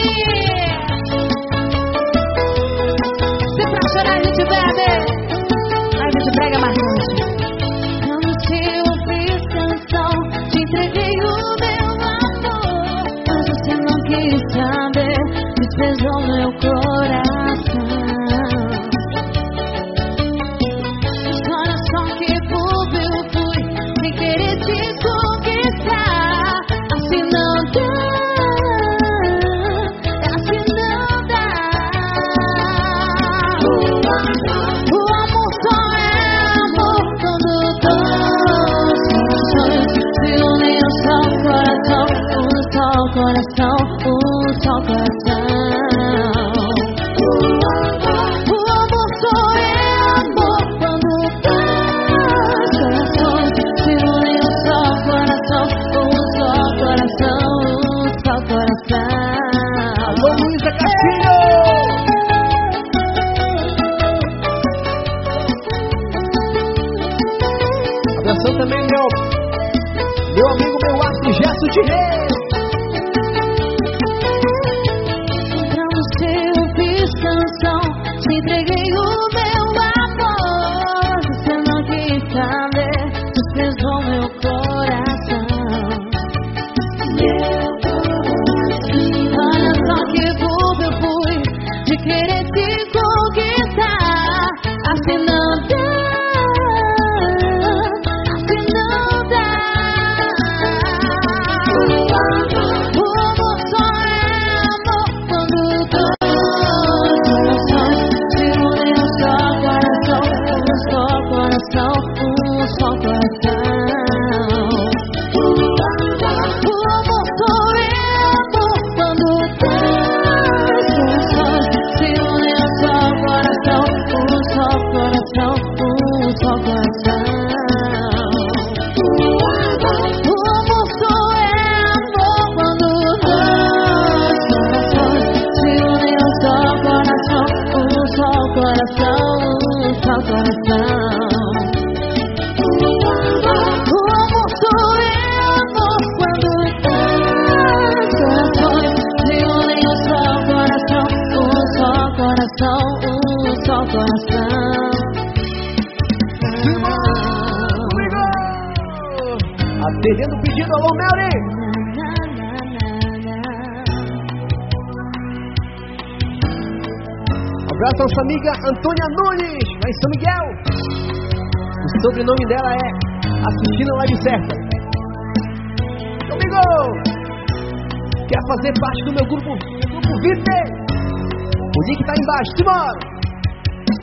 [71.85, 72.16] Astro,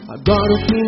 [0.10, 0.83] Agora o que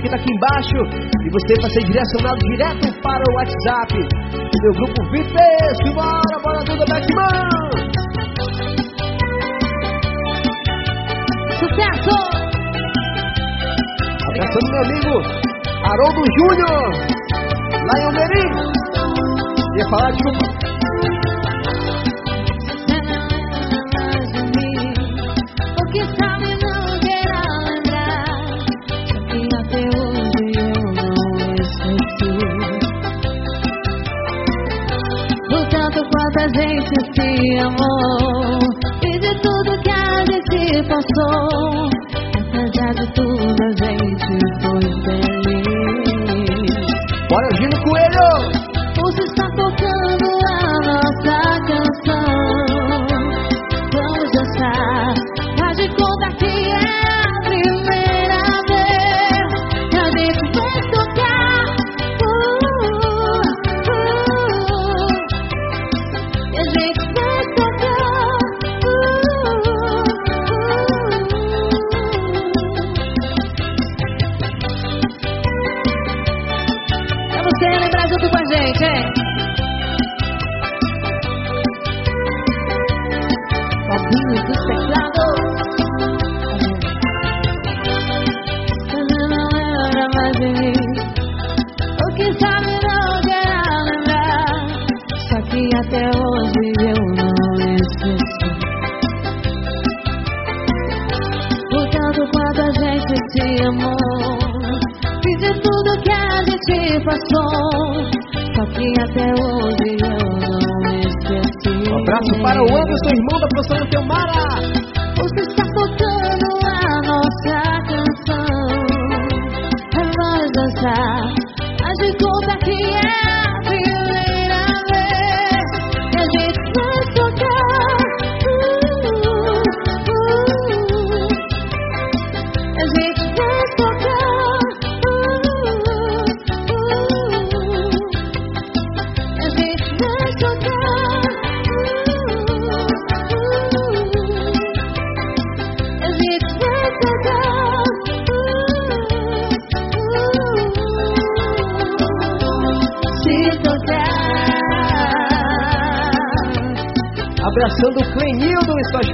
[0.00, 0.78] que está aqui embaixo
[1.24, 5.34] e você vai ser direcionado direto para o WhatsApp do meu grupo VIP.
[5.94, 7.48] Bora, bora, tudo Beckman!
[11.58, 12.16] Sucesso!
[14.28, 15.14] Abraçando meu amigo
[15.84, 16.82] Haroldo Júnior,
[17.86, 18.50] lá em Almerim.
[19.76, 20.49] Ia falar de um.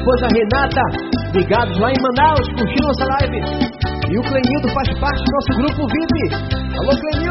[0.07, 0.83] depois a Renata,
[1.35, 3.39] ligados lá em Manaus, curtindo nossa live.
[4.09, 6.15] E o Clenildo faz parte do nosso grupo VIP.
[6.79, 7.26] Alô, Clenildo!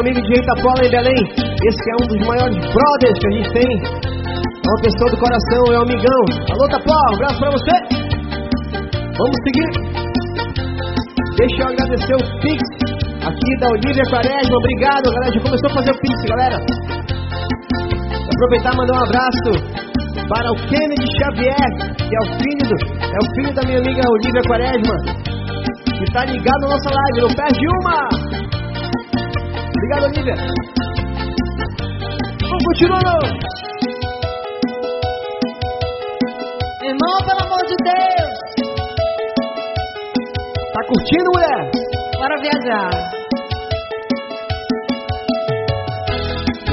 [0.00, 1.22] amigo de Itapola em Belém.
[1.36, 3.70] Esse é um dos maiores brothers que a gente tem.
[3.70, 6.22] É uma pessoa do coração, é um amigão.
[6.52, 7.74] Alô, Itapola, um abraço pra você.
[9.18, 9.70] Vamos seguir.
[11.36, 12.60] Deixa eu agradecer o Pix
[13.24, 14.56] aqui da Olivia Quaresma.
[14.56, 15.32] Obrigado, galera.
[15.32, 16.56] Já começou a fazer o Pix, galera.
[18.20, 19.52] Vou aproveitar e mandar um abraço
[20.28, 24.00] para o Kennedy Xavier, que é o filho, do, é o filho da minha amiga
[24.08, 24.96] Olivia Quaresma.
[25.98, 27.79] Que tá ligado na nossa live, não perde um!
[30.00, 30.14] Vamos
[32.64, 33.20] continuar, não?
[36.82, 38.38] Irmão, pelo amor de Deus.
[40.72, 41.60] Tá curtindo, mulher?
[42.16, 42.90] Bora viajar.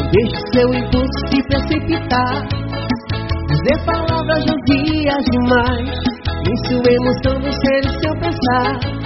[0.09, 2.47] Deixe seu impulso se precipitar.
[3.49, 5.89] Dizer palavras vazias demais.
[6.47, 8.96] Em sua emoção, você e seu pensar.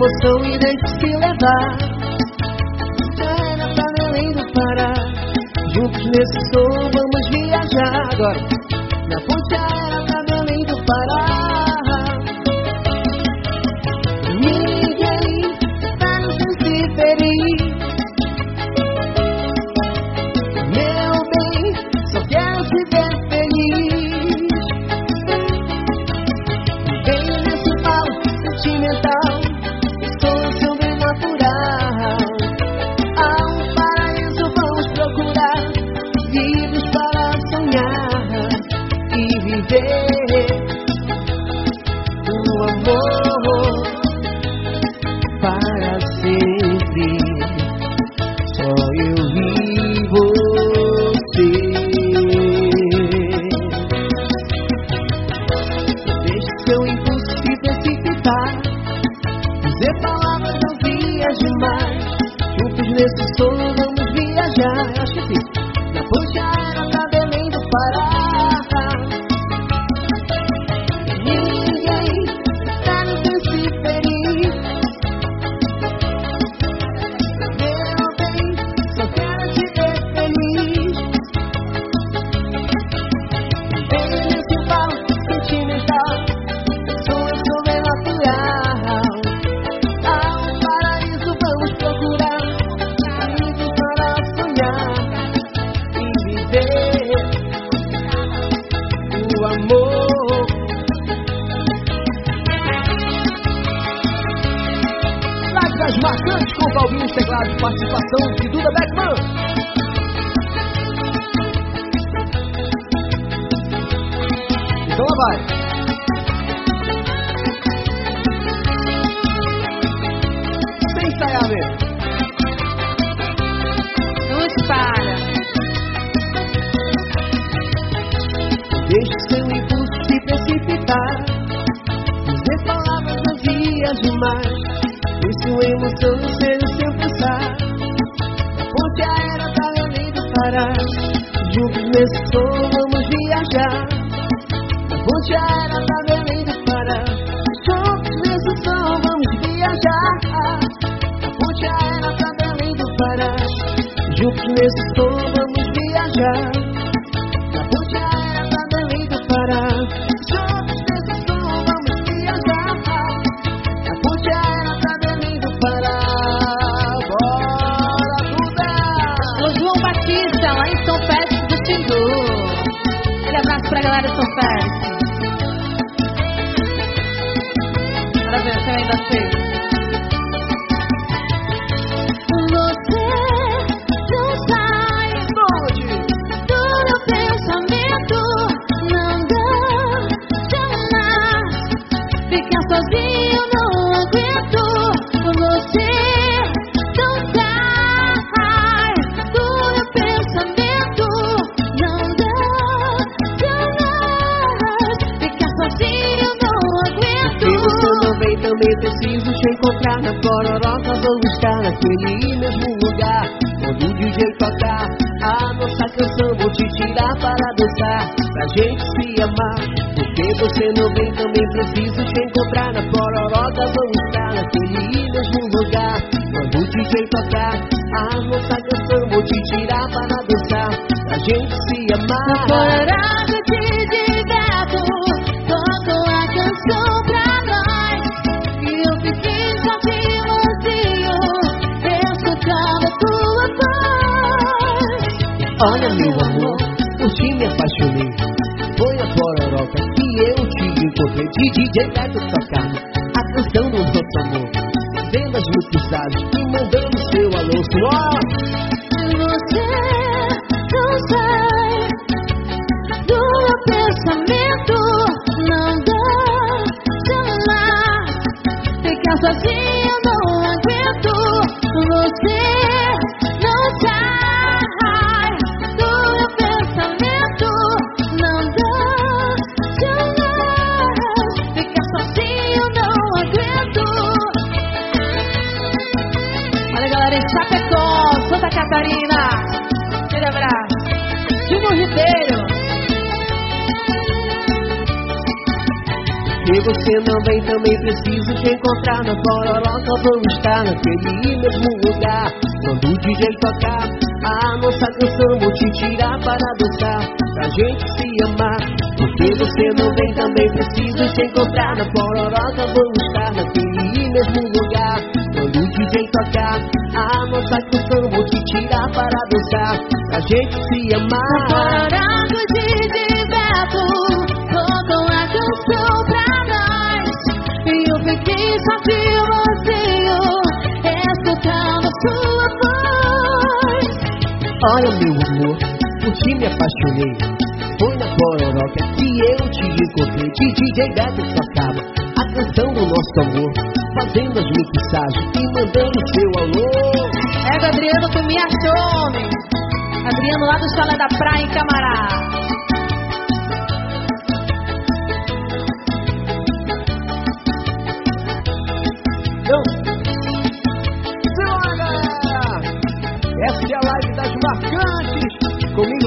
[0.00, 1.76] emoção e deixe-se levar.
[3.18, 4.94] Carrega pra Belém do Pará.
[5.74, 8.59] Juntos nesse som vamos viajar agora.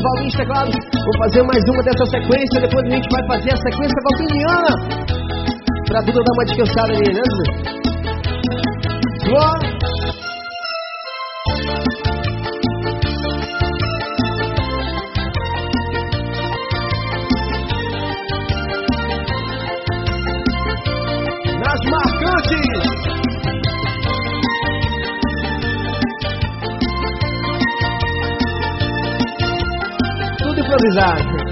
[0.03, 0.75] Valvinho Teclados.
[1.05, 4.71] Vou fazer mais uma dessa sequência, depois a gente vai fazer a sequência valviniana.
[5.87, 7.21] Pra Duda dar uma descansada ali, né,
[9.25, 9.72] Glória!
[30.93, 31.43] exato.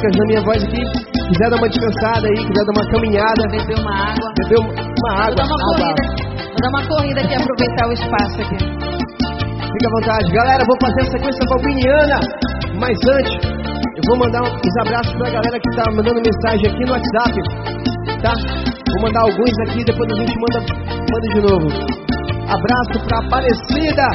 [0.00, 0.82] características da minha voz aqui,
[1.28, 3.42] quiser dar uma descansada aí, quiser dar uma caminhada.
[3.50, 4.32] Beber uma água.
[4.36, 5.26] Beber uma, água.
[5.26, 5.56] Vou dar uma.
[5.56, 6.40] Ah, corrida, tá.
[6.48, 8.58] vou dar uma corrida aqui, aproveitar o espaço aqui.
[9.70, 10.32] Fica à vontade.
[10.32, 12.20] Galera, vou fazer a sequência balbiniana,
[12.80, 16.92] mas antes, eu vou mandar uns abraços pra galera que tá mandando mensagem aqui no
[16.92, 17.34] WhatsApp,
[18.22, 18.34] tá?
[18.92, 20.60] Vou mandar alguns aqui, depois a gente manda,
[21.12, 21.66] manda de novo.
[22.50, 24.06] Abraço pra Aparecida,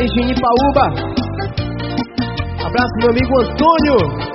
[0.00, 1.16] Egini Paúba,
[2.66, 4.25] Abraço, meu amigo Antônio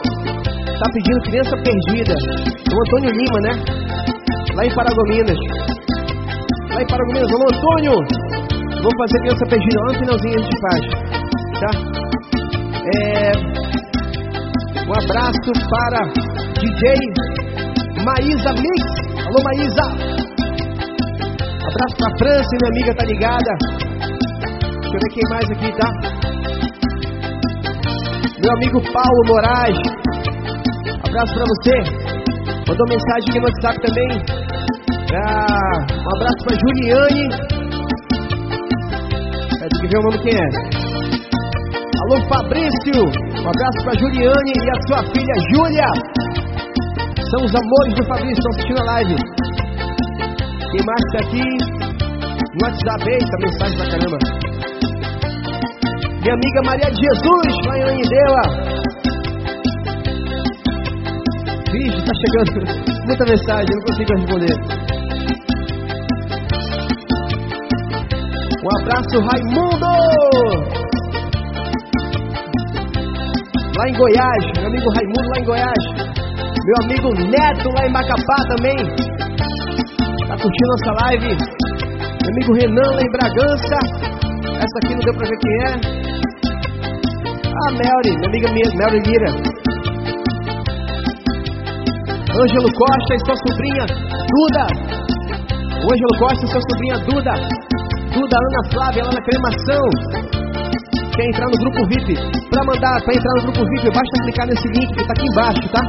[0.82, 2.16] tá pedindo criança perdida.
[2.74, 3.52] O Antônio Lima, né?
[4.56, 5.38] Lá em Paragominas.
[6.74, 7.94] Lá em Paragominas, alô Antônio!
[8.82, 10.82] Vamos fazer criança perdida lá no finalzinho a gente faz.
[11.62, 11.72] Tá?
[12.96, 13.32] É,
[14.88, 16.02] um abraço para
[16.58, 16.84] DJ
[18.04, 18.84] Maísa Mix.
[19.28, 19.86] Alô Maísa!
[21.62, 23.54] Abraço pra França, minha amiga tá ligada.
[24.82, 25.90] Deixa eu ver quem mais aqui, tá?
[28.42, 30.01] Meu amigo Paulo Moraes.
[31.22, 31.76] Abraço pra você.
[32.68, 34.10] Mandou mensagem no WhatsApp também.
[35.14, 37.26] Ah, um abraço pra Juliane.
[39.62, 40.48] É, tem que ver o nome quem é.
[42.02, 43.06] Alô Fabrício.
[43.38, 45.90] Um abraço pra Juliane e a sua filha Júlia.
[47.30, 49.16] São os amores do Fabrício, estão assistindo a live.
[50.72, 51.46] Quem mais tá aqui?
[52.50, 54.18] No WhatsApp, eita, mensagem pra caramba.
[56.24, 58.02] Minha amiga Maria de Jesus, lá em.
[62.22, 62.52] Chegando
[63.06, 64.56] muita mensagem, não consigo responder.
[68.64, 69.92] Um abraço, Raimundo!
[73.78, 75.84] Lá em Goiás, meu amigo Raimundo lá em Goiás.
[76.64, 78.78] Meu amigo Neto lá em Macapá também.
[80.28, 81.36] Tá curtindo nossa live.
[82.22, 83.78] Meu amigo Renan lá em Bragança.
[84.46, 85.72] Essa aqui não deu pra ver quem é.
[87.48, 89.51] Ah, Melry, minha amiga Melry Lira.
[92.32, 93.86] Ângelo Costa e sua sobrinha
[94.32, 94.66] Duda.
[95.84, 97.34] O Ângelo Costa e sua sobrinha Duda.
[98.14, 99.84] Duda Ana Flávia lá na cremação.
[101.12, 102.16] Quer entrar no grupo VIP?
[102.50, 105.70] Pra mandar, pra entrar no grupo VIP, basta clicar nesse link que tá aqui embaixo,
[105.72, 105.82] tá?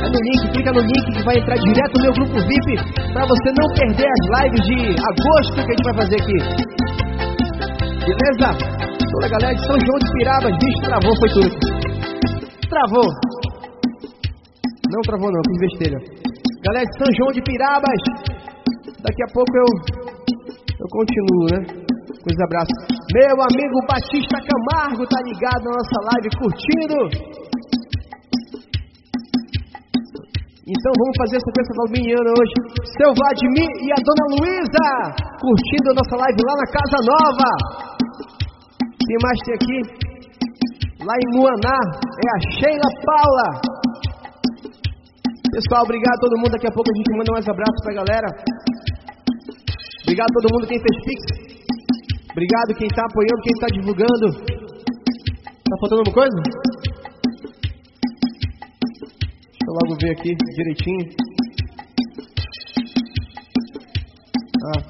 [0.00, 3.24] É no link, clica no link que vai entrar direto no meu grupo VIP pra
[3.26, 6.38] você não perder as lives de agosto que a gente vai fazer aqui.
[8.00, 8.48] Beleza?
[9.12, 11.50] Toda a galera de São João de Pirabas, bicho, travou, foi tudo.
[12.70, 13.27] Travou.
[14.98, 15.98] Não travou não, fiz besteira.
[16.66, 18.02] Galera de São João de Pirabas,
[18.98, 19.70] daqui a pouco eu
[20.74, 21.58] eu continuo, né?
[22.18, 22.82] Com os abraços.
[23.14, 26.98] Meu amigo Batista Camargo tá ligado na nossa live, curtindo.
[30.66, 32.54] Então vamos fazer a sequência valminiana hoje.
[32.98, 37.50] Seu Vladimir e a Dona Luísa curtindo a nossa live lá na Casa Nova.
[38.82, 39.78] Quem mais tem aqui?
[41.06, 43.77] Lá em Muaná é a Sheila Paula.
[45.58, 46.52] Pessoal, obrigado a todo mundo.
[46.52, 48.28] Daqui a pouco a gente manda mais abraços pra galera.
[50.06, 51.22] Obrigado a todo mundo quem fez Pix.
[52.30, 54.38] Obrigado quem está apoiando, quem está divulgando.
[55.66, 56.38] Tá faltando alguma coisa?
[59.50, 61.10] Deixa eu logo ver aqui direitinho.
[64.62, 64.80] Ah.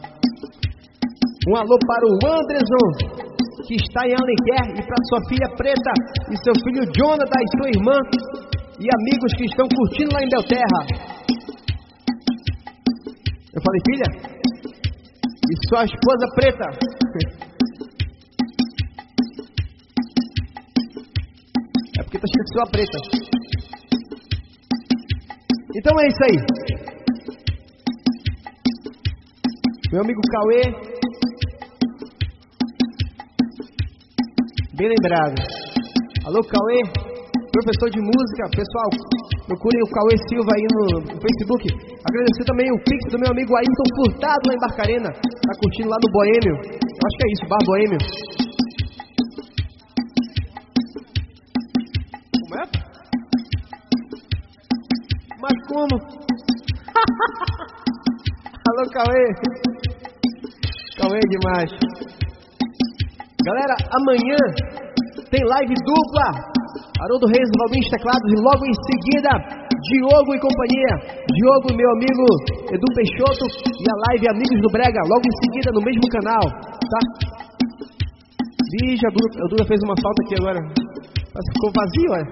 [1.48, 2.86] Um alô para o Anderson,
[3.66, 5.94] que está em Alenquer, e para sua filha Preta,
[6.28, 7.96] e seu filho Jonathan e sua irmã,
[8.80, 10.80] e amigos que estão curtindo lá em Belterra.
[13.52, 14.08] Eu falei, filha?
[15.50, 16.68] E sua esposa preta.
[21.98, 22.98] É porque tá escrito sua preta.
[25.76, 26.36] Então é isso aí.
[29.90, 30.62] Meu amigo Cauê.
[34.74, 35.42] Bem lembrado.
[36.24, 37.07] Alô, Cauê.
[37.58, 38.46] Professor de música.
[38.54, 38.86] Pessoal,
[39.48, 41.66] procurem o Cauê Silva aí no, no Facebook.
[42.06, 45.10] Agradecer também o Pix do meu amigo Ailton Furtado lá em Barcarena.
[45.10, 46.54] Tá curtindo lá no Boêmio.
[46.54, 47.98] Acho que é isso, Bar Boêmio.
[52.46, 52.62] Como é?
[55.42, 55.98] Mas como?
[58.70, 59.34] Alô, Cauê.
[60.96, 61.72] Cauê é demais.
[63.44, 64.38] Galera, amanhã
[65.28, 66.56] tem live dupla.
[66.98, 69.30] Haroldo Reis, Valmir Teclados e logo em seguida
[69.78, 70.92] Diogo e companhia.
[71.30, 72.26] Diogo, meu amigo
[72.74, 77.00] Edu Peixoto e a live Amigos do Brega, logo em seguida no mesmo canal, tá?
[78.70, 79.10] Vixe, a
[79.48, 80.60] Duda, fez uma falta aqui agora.
[81.54, 82.26] Ficou vazio, olha.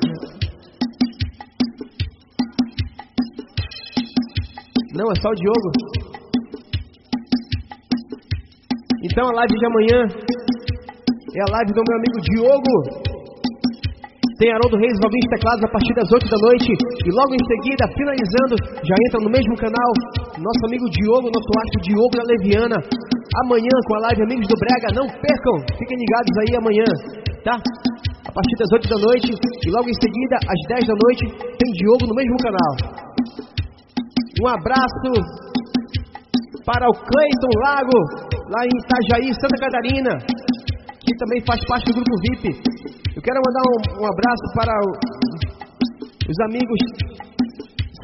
[4.95, 5.71] Não, é só o Diogo.
[9.05, 9.99] Então a live de amanhã
[11.37, 13.06] é a live do meu amigo Diogo
[14.37, 16.69] Tem Haroldo Reis vivo teclados a partir das 8 da noite.
[16.69, 18.55] E logo em seguida, finalizando,
[18.85, 19.91] já entra no mesmo canal,
[20.37, 22.77] nosso amigo Diogo, nosso astro Diogo da Leviana.
[23.41, 24.93] Amanhã com a live Amigos do Brega.
[24.93, 26.85] Não percam, fiquem ligados aí amanhã,
[27.49, 27.57] tá?
[27.57, 29.33] A partir das 8 da noite.
[29.33, 31.25] E logo em seguida, às 10 da noite,
[31.57, 32.73] tem Diogo no mesmo canal.
[34.37, 35.17] Um abraço
[36.69, 37.99] para o Cleiton Lago,
[38.53, 40.13] lá em Itajaí, Santa Catarina,
[41.01, 42.96] que também faz parte do grupo VIP.
[43.27, 44.91] Quero mandar um, um abraço para o,
[46.31, 46.79] os amigos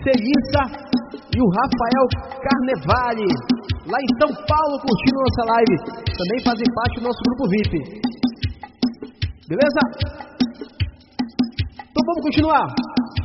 [0.02, 0.62] Celissa
[1.30, 2.04] e o Rafael
[2.42, 3.30] Carnevale,
[3.86, 5.76] lá em São Paulo, curtindo nossa live.
[6.10, 8.02] Também fazem parte do nosso grupo VIP.
[9.46, 9.82] Beleza?
[11.86, 12.66] Então vamos continuar.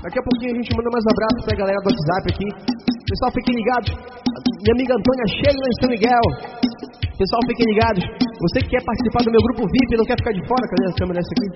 [0.06, 2.48] Daqui a pouquinho a gente manda mais um abraço para a galera do WhatsApp aqui.
[3.10, 3.90] Pessoal, fiquem ligados.
[4.62, 6.67] Minha amiga Antônia lá em São Miguel.
[7.18, 8.04] Pessoal, fiquem ligados.
[8.46, 10.94] Você que quer participar do meu grupo VIP, não quer ficar de fora, cadê a
[11.02, 11.48] câmera dessa aqui?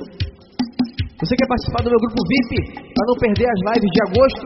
[1.21, 4.45] Você quer participar do meu grupo VIP, para não perder as lives de agosto?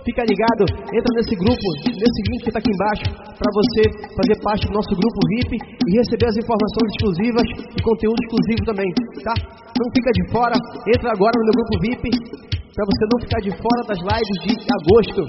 [0.00, 0.64] Fica ligado,
[0.96, 3.04] entra nesse grupo, nesse link que está aqui embaixo,
[3.36, 3.82] para você
[4.16, 7.46] fazer parte do nosso grupo VIP e receber as informações exclusivas
[7.76, 8.88] e conteúdo exclusivo também,
[9.28, 9.34] tá?
[9.76, 10.56] Não fica de fora,
[10.88, 14.52] entra agora no meu grupo VIP, para você não ficar de fora das lives de
[14.72, 15.20] agosto,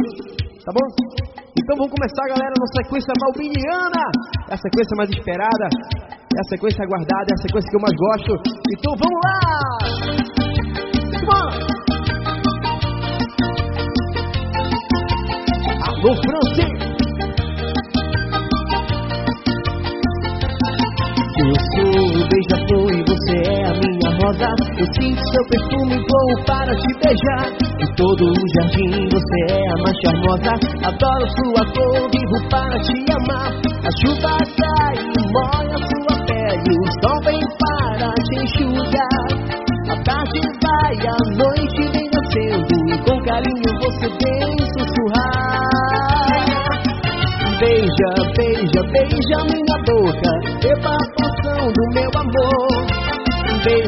[0.64, 1.27] tá bom?
[1.60, 4.04] Então vamos começar, galera, nossa sequência malbiniana,
[4.48, 7.96] é a sequência mais esperada, é a sequência aguardada, é a sequência que eu mais
[7.98, 8.32] gosto.
[8.78, 9.40] Então vamos lá!
[15.88, 16.88] Alô, francês!
[21.40, 24.50] Eu sou o beija-flor e você é a minha rosa.
[24.78, 25.87] Eu sinto seu perfume
[26.28, 27.48] vou para te beijar.
[27.78, 30.54] De todo o jardim você é a mais charmosa.
[30.84, 33.52] Adoro sua cor, vivo para te amar.
[33.86, 36.72] A chuva cai e molha sua pele.
[36.76, 39.28] O sol vem para te enxugar.
[39.90, 41.67] A tarde vai, a noite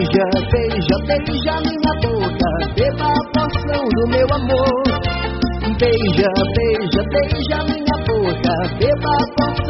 [0.10, 4.84] Beija, beija, beija minha boca, beba a poção do meu amor.
[5.80, 9.69] Beija, beija, beija minha boca, beba a poção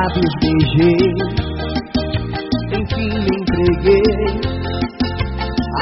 [0.00, 1.12] lábios beijei,
[2.72, 4.40] enfim me entreguei.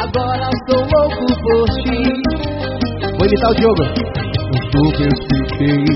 [0.00, 2.00] Agora sou louco por ti.
[3.16, 3.84] Vou imitar o Diogo.
[4.48, 5.86] Eu sofistiquei,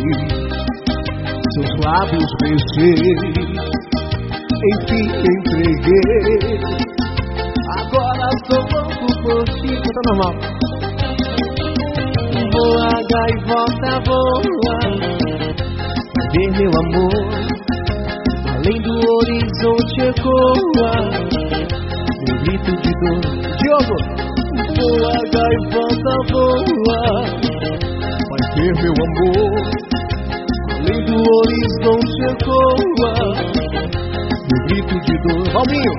[1.52, 3.12] seus lábios beijei,
[4.72, 6.60] enfim me entreguei.
[7.78, 9.72] Agora sou louco por ti.
[9.82, 10.34] Tá normal.
[12.52, 14.78] Voa, gaivota, voa,
[16.32, 17.41] ver meu amor
[19.62, 20.92] horizonte ecoa
[22.18, 23.22] um grito de dor.
[23.58, 23.96] Diogo!
[24.74, 27.02] Voa, gaivota, voa,
[28.28, 29.52] vai ter meu amor.
[30.72, 33.14] Além do horizonte ecoa
[34.32, 35.42] O grito de dor.
[35.52, 35.94] Valminho!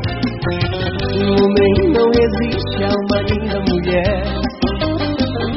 [1.14, 4.24] No meio não existe a uma linda mulher.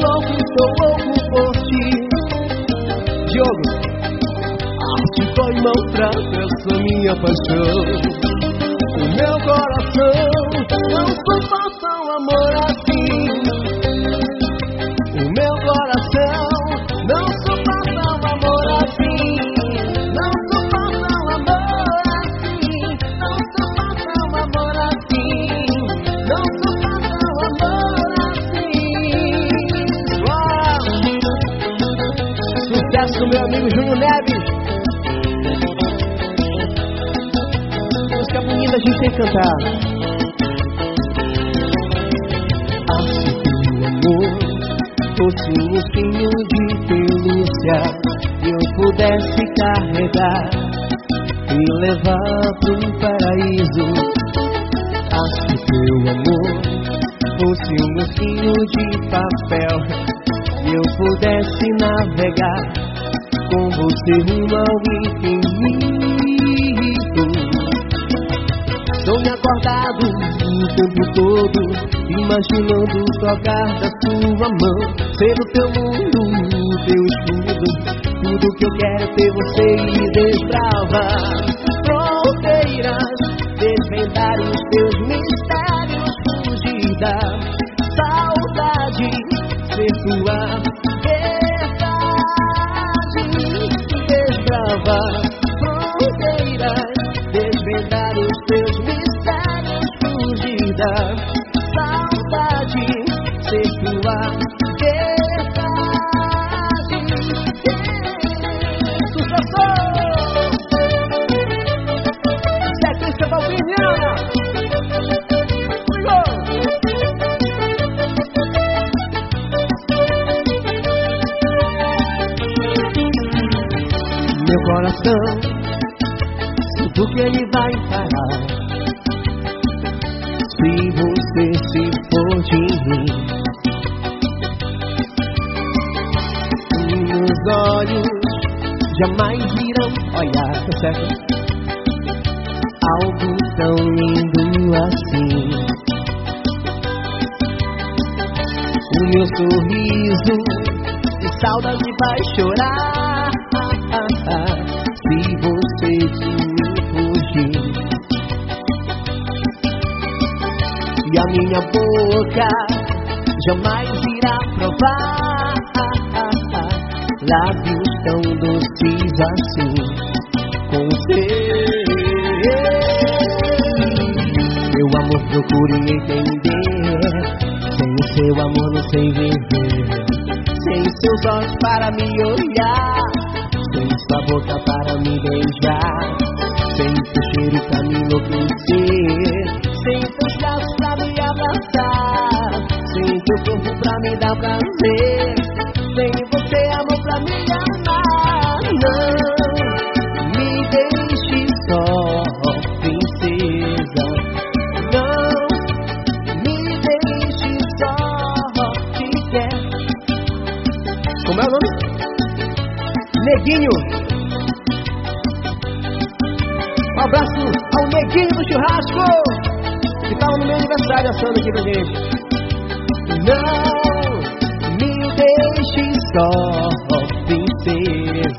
[0.01, 1.85] Logo estou louco por ti,
[3.33, 3.67] Diogo.
[4.63, 7.77] A arte dói, maltrata essa minha paixão.
[8.97, 10.15] O meu coração
[10.91, 11.41] não é foi
[39.37, 39.86] time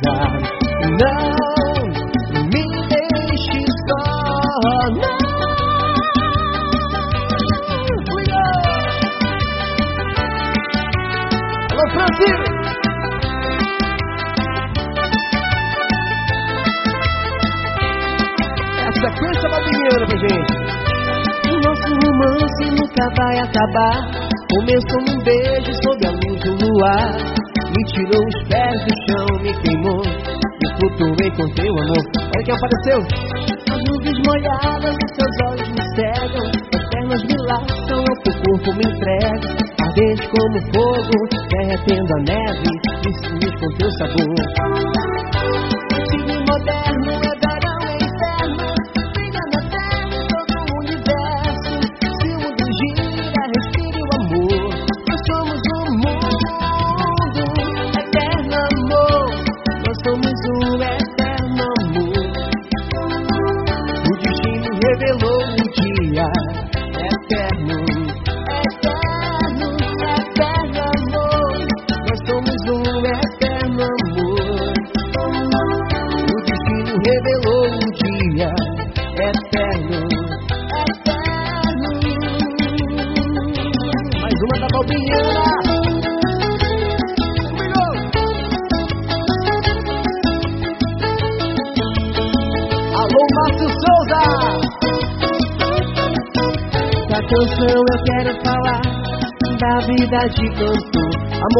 [0.04, 0.14] Não
[2.44, 4.04] me deixe só,
[4.94, 5.18] não.
[11.72, 11.86] Alô,
[18.80, 20.54] Essa sequência vai é virando pra gente.
[21.50, 24.28] O nosso romance nunca vai acabar.
[24.50, 27.12] Começou num beijo sob a luz do luar
[27.76, 29.27] Me tirou os pés do chão
[31.38, 32.04] com teu amor.
[32.18, 33.00] É Olha quem apareceu!
[33.70, 38.74] As nuvens molhadas os seus olhos me cegam, as pernas me laçam, o teu corpo
[38.74, 39.50] me entrega.
[39.80, 41.18] Ardente como fogo,
[41.50, 42.70] derretendo a neve,
[43.06, 44.67] me com teu sabor.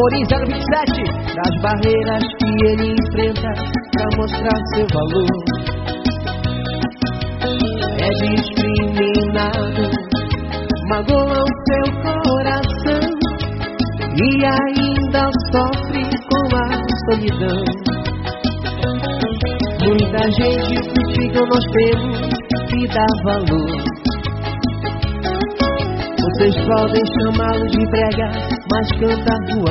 [0.08, 1.04] Corinthians 027
[1.36, 3.50] Das barreiras que ele enfrenta
[3.92, 5.28] Pra mostrar seu valor.
[8.00, 9.84] É discriminado
[10.88, 11.86] Magoa o seu
[12.22, 13.04] coração
[14.16, 16.66] E ainda sofre com a
[17.10, 17.60] solidão.
[19.84, 22.28] Muita gente critica, nós temos
[22.70, 23.88] que dar valor.
[26.38, 28.30] Vocês podem chamá-lo de brega,
[28.70, 29.67] mas canta rua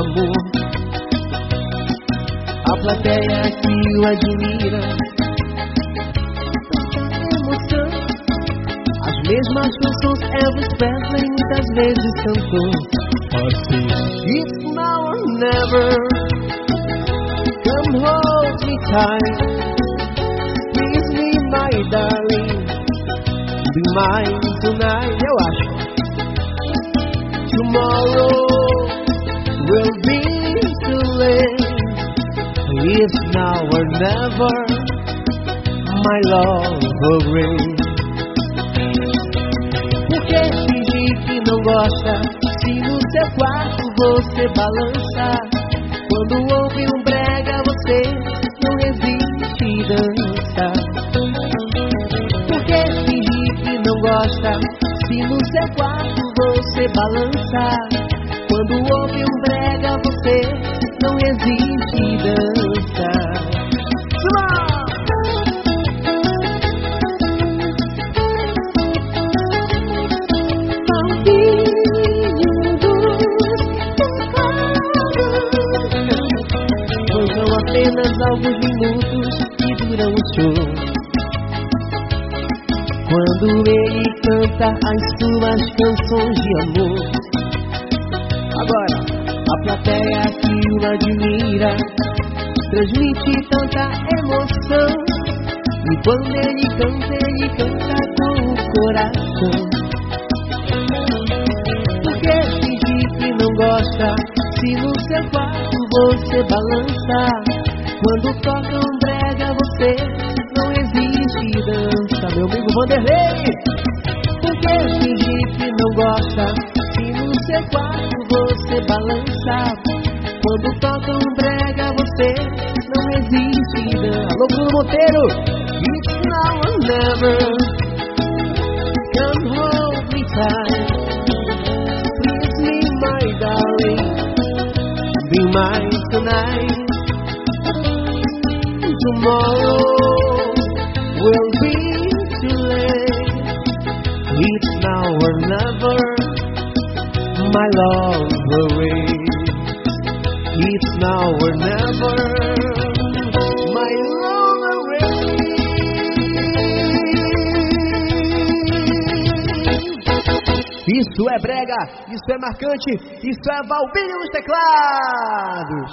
[160.97, 161.79] Isso é brega,
[162.09, 162.91] isso é marcante,
[163.21, 165.91] isso é Valbinho nos teclados.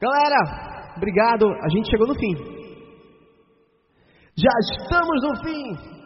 [0.00, 2.34] Galera, obrigado, a gente chegou no fim.
[4.36, 5.98] Já estamos no fim.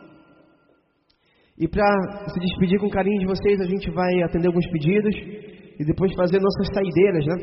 [1.59, 1.85] E para
[2.28, 5.14] se despedir com carinho de vocês, a gente vai atender alguns pedidos
[5.78, 7.36] e depois fazer nossas saideiras, né?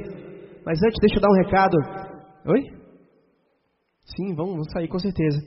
[0.65, 1.77] Mas antes, deixa eu dar um recado.
[2.47, 2.61] Oi?
[4.03, 5.39] Sim, vamos, sair com certeza.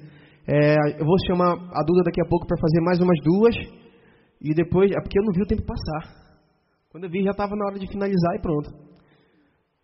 [0.46, 3.81] É, eu vou chamar a Duda daqui a pouco para fazer mais umas duas.
[4.42, 6.20] E depois, é porque eu não vi o tempo passar.
[6.90, 8.68] Quando eu vi, já estava na hora de finalizar e pronto.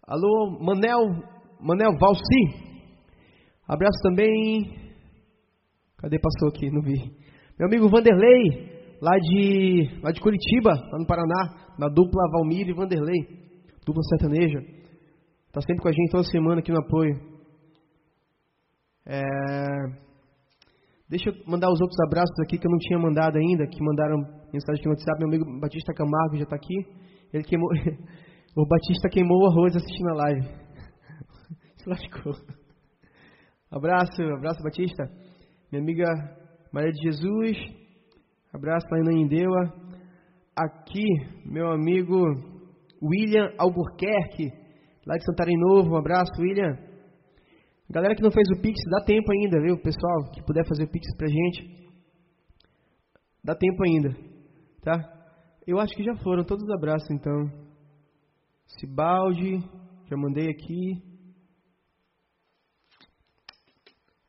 [0.04, 1.06] Alô, Manel,
[1.60, 2.68] Manel Valci.
[3.68, 4.90] Abraço também.
[5.98, 6.70] Cadê passou aqui?
[6.70, 6.98] Não vi.
[7.58, 12.72] Meu amigo Vanderlei, lá de, lá de Curitiba, lá no Paraná, na dupla Valmir e
[12.72, 13.20] Vanderlei,
[13.86, 14.60] dupla sertaneja.
[15.52, 17.16] Tá sempre com a gente toda semana aqui no apoio.
[19.06, 20.07] É...
[21.08, 24.18] Deixa eu mandar os outros abraços aqui que eu não tinha mandado ainda, que mandaram
[24.52, 25.18] mensagem no WhatsApp.
[25.18, 26.74] Meu amigo Batista Camargo já está aqui.
[27.32, 27.70] Ele queimou.
[28.54, 30.42] o Batista queimou o arroz assistindo a live.
[31.80, 32.34] Se lascou.
[33.70, 35.04] Abraço, abraço Batista.
[35.72, 36.04] Minha amiga
[36.72, 37.56] Maria de Jesus.
[38.52, 39.72] Abraço lá em Indeua.
[40.54, 41.06] Aqui,
[41.46, 42.18] meu amigo
[43.02, 44.50] William Albuquerque,
[45.06, 45.94] lá de Santarém Novo.
[45.94, 46.87] Um abraço, William.
[47.90, 50.30] Galera que não fez o Pix, dá tempo ainda, viu, pessoal?
[50.32, 51.88] Que puder fazer o Pix pra gente.
[53.42, 54.10] Dá tempo ainda,
[54.82, 54.92] tá?
[55.66, 57.50] Eu acho que já foram todos os abraços, então.
[58.78, 59.58] Cibaldi,
[60.06, 61.02] já mandei aqui.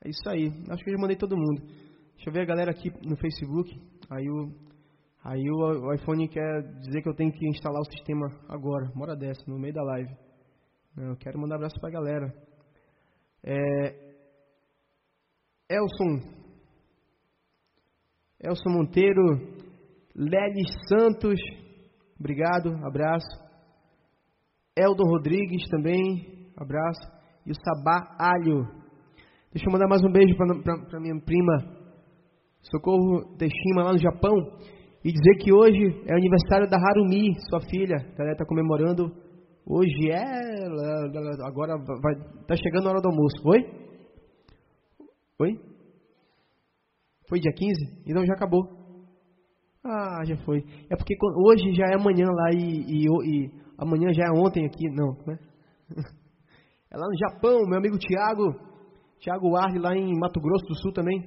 [0.05, 0.47] É isso aí.
[0.69, 1.61] Acho que eu já mandei todo mundo.
[2.15, 3.69] Deixa eu ver a galera aqui no Facebook.
[4.09, 4.53] Aí o,
[5.23, 9.15] aí o, iPhone quer dizer que eu tenho que instalar o sistema agora, uma hora
[9.17, 10.15] dessa, no meio da live.
[10.97, 12.33] Eu quero mandar abraço pra galera.
[13.43, 14.09] É,
[15.69, 16.19] Elson,
[18.41, 19.23] Elson Monteiro,
[20.15, 21.39] Lelis Santos,
[22.19, 23.49] obrigado, abraço.
[24.77, 27.01] Eldon Rodrigues também, abraço.
[27.45, 28.65] E o Sabá Alho.
[29.51, 31.79] Deixa eu mandar mais um beijo para minha prima
[32.61, 34.33] Socorro Teshima lá no Japão.
[35.03, 37.95] E dizer que hoje é aniversário da Harumi, sua filha.
[37.95, 39.11] A galera está comemorando
[39.65, 40.65] Hoje é.
[41.45, 42.15] Agora vai.
[42.47, 43.41] Tá chegando a hora do almoço.
[43.45, 43.59] Oi?
[45.39, 45.59] Oi?
[47.27, 48.03] Foi dia 15?
[48.07, 48.63] Então já acabou.
[49.83, 50.63] Ah, já foi.
[50.89, 51.15] É porque
[51.45, 54.89] hoje já é amanhã lá e, e, e amanhã já é ontem aqui.
[54.89, 55.39] Não, né?
[56.91, 58.51] É lá no Japão, meu amigo Tiago.
[59.19, 61.19] Tiago Arle lá em Mato Grosso do Sul também.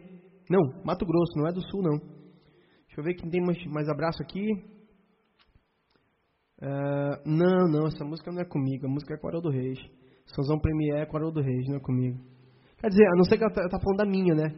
[0.50, 1.98] Não, Mato Grosso, não é do Sul não.
[1.98, 4.44] Deixa eu ver quem tem mais, mais abraço aqui.
[6.62, 9.80] Uh, não, não, essa música não é comigo, a música é com o Haroldo Reis.
[10.26, 12.18] Sonzão Premier é com Haroldo Reis, não é comigo.
[12.78, 14.54] Quer dizer, a não ser que ela tá, tá, falando da minha, né?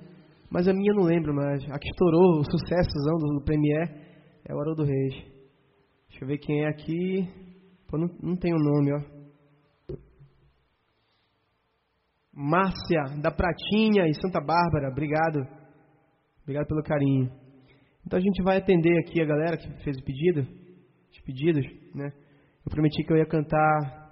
[0.50, 1.64] Mas a minha eu não lembro mais.
[1.70, 3.88] A que estourou o sucessozão do, do Premier
[4.44, 5.14] é o Haroldo Reis.
[6.10, 7.26] Deixa eu ver quem é aqui.
[7.88, 9.14] Pô, não, não tem o um nome, ó.
[12.36, 15.46] Márcia, da Pratinha e Santa Bárbara, obrigado.
[16.42, 17.30] Obrigado pelo carinho.
[18.06, 20.46] Então a gente vai atender aqui a galera que fez o pedido,
[21.10, 21.64] os pedidos,
[21.94, 22.12] né?
[22.64, 24.04] Eu prometi que eu ia cantar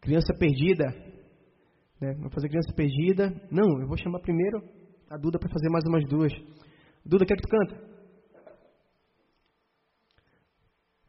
[0.00, 0.86] Criança Perdida,
[2.00, 2.14] né?
[2.14, 3.28] Vou fazer Criança Perdida.
[3.50, 4.58] Não, eu vou chamar primeiro
[5.10, 6.32] a Duda para fazer mais umas duas.
[7.04, 7.86] Duda, quer que tu canta?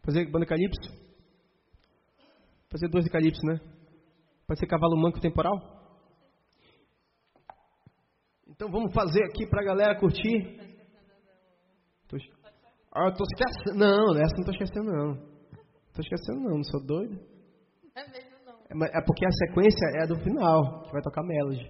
[0.03, 0.89] Fazer banda Calypso?
[2.69, 3.59] Fazer duas de Calypso, né?
[4.45, 5.77] Pode ser cavalo manco temporal?
[8.47, 10.57] Então vamos fazer aqui pra galera curtir.
[12.07, 12.17] Tô...
[12.93, 13.77] Ah, eu tô esquecendo.
[13.77, 15.26] Não, essa não tô esquecendo, não.
[15.97, 16.57] Tô esquecendo, não.
[16.57, 17.19] Não sou doido.
[17.95, 18.85] É mesmo, não.
[18.85, 21.65] É, é porque a sequência é a do final, que vai tocar Melody.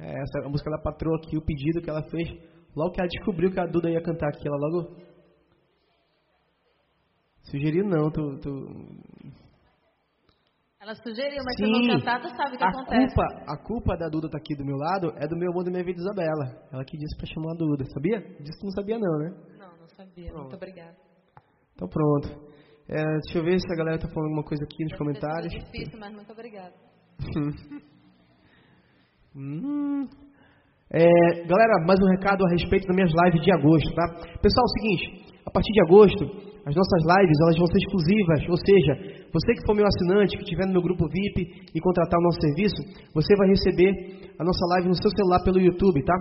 [0.00, 2.28] É essa a música da patroa aqui, o pedido que ela fez.
[2.74, 4.96] Logo que ela descobriu que a Duda ia cantar aqui, ela logo.
[7.44, 8.50] Sugeriu não, tu, tu...
[10.80, 13.14] Ela sugeriu, mas se Sim, eu não cantar, tu sabe o que a acontece.
[13.14, 15.70] culpa, a culpa da Duda tá aqui do meu lado é do meu amor da
[15.70, 16.68] minha vida, Isabela.
[16.72, 18.18] Ela que disse pra chamar a Duda, sabia?
[18.40, 19.30] Disse que não sabia não, né?
[19.58, 20.32] Não, não sabia.
[20.32, 20.96] Muito obrigada.
[21.74, 22.55] Então pronto.
[22.88, 25.52] É, deixa eu ver se a galera tá falando alguma coisa aqui nos comentários.
[25.52, 26.74] sido difícil, mas muito obrigada.
[29.38, 30.08] Hum.
[30.90, 31.04] É,
[31.44, 34.06] galera, mais um recado a respeito das minhas lives de agosto, tá?
[34.40, 36.24] Pessoal, é o seguinte, a partir de agosto,
[36.64, 40.42] as nossas lives elas vão ser exclusivas, ou seja, você que for meu assinante, que
[40.42, 42.80] estiver no meu grupo VIP e contratar o nosso serviço,
[43.12, 46.14] você vai receber a nossa live no seu celular pelo YouTube, tá?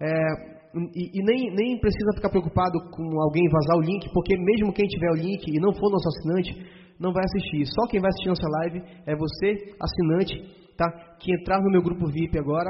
[0.00, 0.51] É,
[0.94, 4.86] e, e nem, nem precisa ficar preocupado com alguém vazar o link, porque mesmo quem
[4.86, 6.54] tiver o link e não for nosso assinante,
[6.98, 7.66] não vai assistir.
[7.66, 10.32] Só quem vai assistir nossa live é você, assinante,
[10.76, 10.90] tá?
[11.18, 12.68] Que entrar no meu grupo VIP agora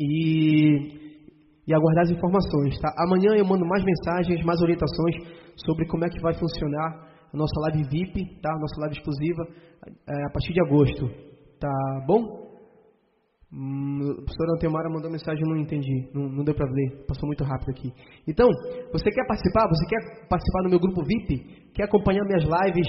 [0.00, 1.20] e,
[1.66, 2.88] e aguardar as informações, tá?
[2.98, 5.16] Amanhã eu mando mais mensagens, mais orientações
[5.56, 8.50] sobre como é que vai funcionar a nossa live VIP, tá?
[8.58, 9.42] Nossa live exclusiva
[10.08, 11.10] é, a partir de agosto,
[11.60, 12.43] tá bom?
[13.56, 17.44] Hum, a professora Antemara mandou mensagem, não entendi, não, não deu para ler, passou muito
[17.44, 17.88] rápido aqui.
[18.26, 18.48] Então,
[18.90, 19.68] você quer participar?
[19.68, 21.70] Você quer participar do meu grupo VIP?
[21.72, 22.88] Quer acompanhar minhas lives?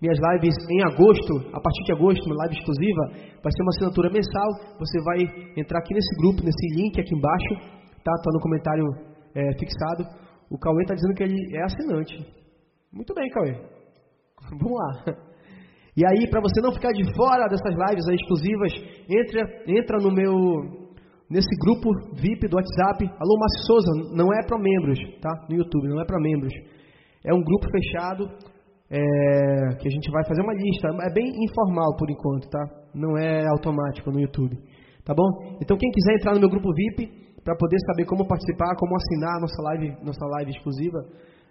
[0.00, 3.02] Minhas lives em agosto, a partir de agosto, uma live exclusiva,
[3.42, 4.48] vai ser uma assinatura mensal.
[4.78, 5.18] Você vai
[5.56, 7.54] entrar aqui nesse grupo, nesse link aqui embaixo,
[8.04, 8.12] tá?
[8.22, 8.86] Tá no comentário
[9.34, 10.06] é, fixado.
[10.48, 12.14] O Cauê está dizendo que ele é assinante.
[12.92, 13.54] Muito bem, Cauê.
[14.50, 15.31] Vamos lá.
[15.94, 18.72] E aí, para você não ficar de fora dessas lives exclusivas,
[19.10, 20.32] entra, entra no meu
[21.28, 23.04] nesse grupo VIP do WhatsApp.
[23.20, 25.30] Alô, Márcio Souza, não é para membros, tá?
[25.50, 26.52] No YouTube, não é para membros.
[27.22, 28.24] É um grupo fechado
[28.88, 30.88] é, que a gente vai fazer uma lista.
[31.08, 32.64] É bem informal por enquanto, tá?
[32.94, 34.56] Não é automático no YouTube,
[35.04, 35.58] tá bom?
[35.60, 37.08] Então, quem quiser entrar no meu grupo VIP
[37.44, 41.04] para poder saber como participar, como assinar nossa live, nossa live exclusiva,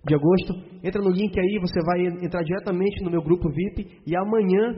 [0.05, 0.53] de agosto.
[0.83, 4.73] Entra no link aí, você vai entrar diretamente no meu grupo VIP e amanhã,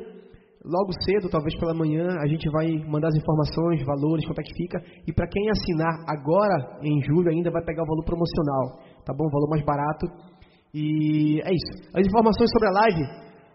[0.63, 4.53] logo cedo, talvez pela manhã, a gente vai mandar as informações, valores, quanto é que
[4.53, 4.83] fica.
[5.07, 9.25] E para quem assinar agora, em julho, ainda vai pegar o valor promocional, tá bom?
[9.25, 10.07] O valor mais barato.
[10.73, 11.71] E é isso.
[11.95, 13.03] As informações sobre a live,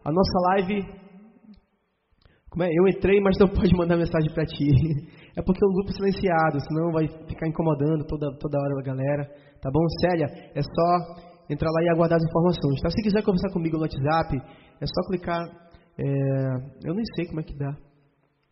[0.04, 0.98] a nossa live.
[2.48, 2.68] Como é?
[2.72, 4.68] Eu entrei, mas não pode mandar mensagem para ti.
[5.36, 9.24] É porque o grupo é silenciado, senão vai ficar incomodando toda, toda hora a galera.
[9.60, 9.80] Tá bom?
[10.00, 12.80] Célia, é só entrar lá e aguardar as informações.
[12.80, 12.90] Tá?
[12.90, 14.36] Se quiser conversar comigo no WhatsApp,
[14.80, 15.42] é só clicar.
[15.98, 16.04] É,
[16.84, 17.72] eu nem sei como é que dá.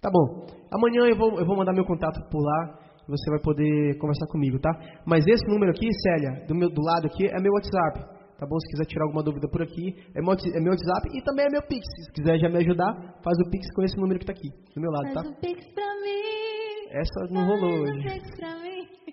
[0.01, 0.47] Tá bom.
[0.73, 2.79] Amanhã eu vou, eu vou mandar meu contato por lá.
[3.09, 4.71] Você vai poder conversar comigo, tá?
[5.07, 8.17] Mas esse número aqui, Célia, do, meu, do lado aqui, é meu WhatsApp.
[8.37, 8.59] Tá bom?
[8.59, 11.51] Se quiser tirar alguma dúvida por aqui, é meu, é meu WhatsApp e também é
[11.51, 11.87] meu Pix.
[12.05, 12.93] Se quiser já me ajudar,
[13.23, 15.23] faz o Pix com esse número que está aqui, do meu lado, tá?
[15.23, 16.47] Faz um pix pra mim.
[16.91, 19.06] Essa não rolou Faz um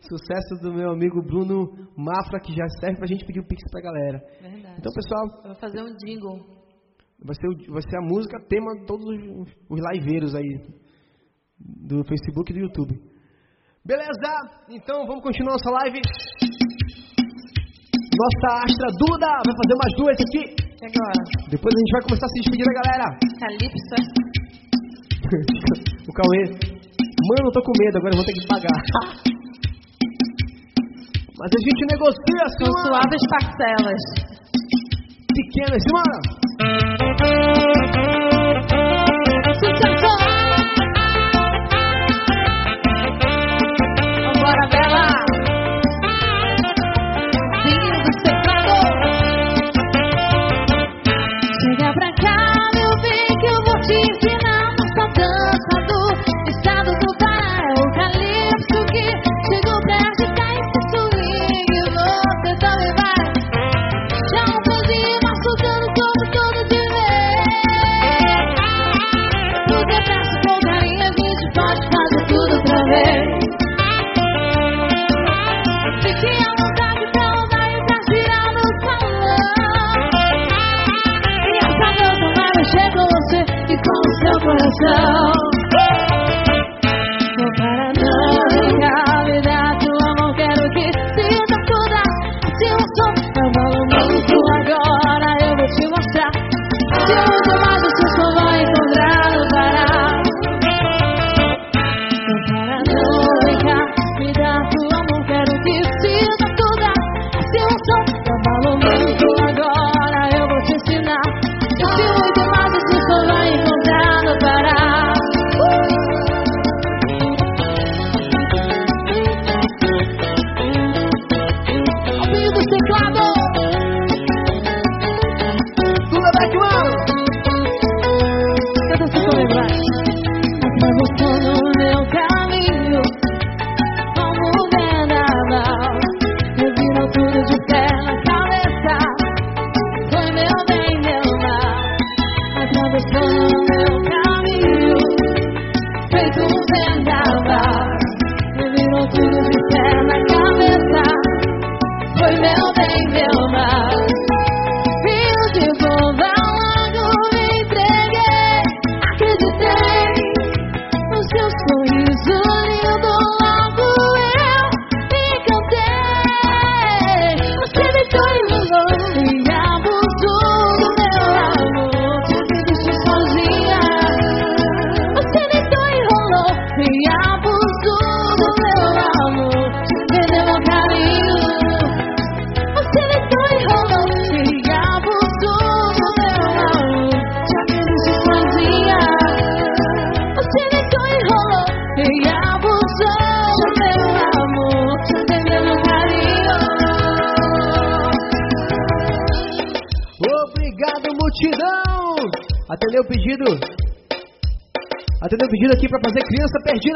[0.00, 1.66] Sucesso do meu amigo Bruno
[1.96, 4.18] Mafra, que já serve pra gente pedir o Pix pra galera.
[4.40, 4.76] Verdade.
[4.78, 6.38] Então, pessoal, Eu vou fazer um jingle.
[7.24, 10.60] vai ser, vai ser a música tema de todos os, os liveiros aí
[11.58, 12.94] do Facebook e do YouTube.
[13.84, 14.32] Beleza?
[14.68, 16.00] Então vamos continuar nossa live.
[18.16, 20.42] Nossa Astra Duda vai fazer umas duas aqui.
[20.76, 21.20] E agora?
[21.50, 23.06] Depois a gente vai começar a se despedir da galera.
[23.40, 23.96] Calypso.
[26.08, 26.42] o Cauê.
[27.28, 28.78] Mano, eu tô com medo, agora eu vou ter que pagar.
[31.38, 34.02] Mas a gente negocia assim, Com suaves parcelas.
[35.34, 36.18] pequena, assim, mano.
[39.60, 40.25] Sucesso!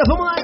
[0.08, 0.39] Vamos lá,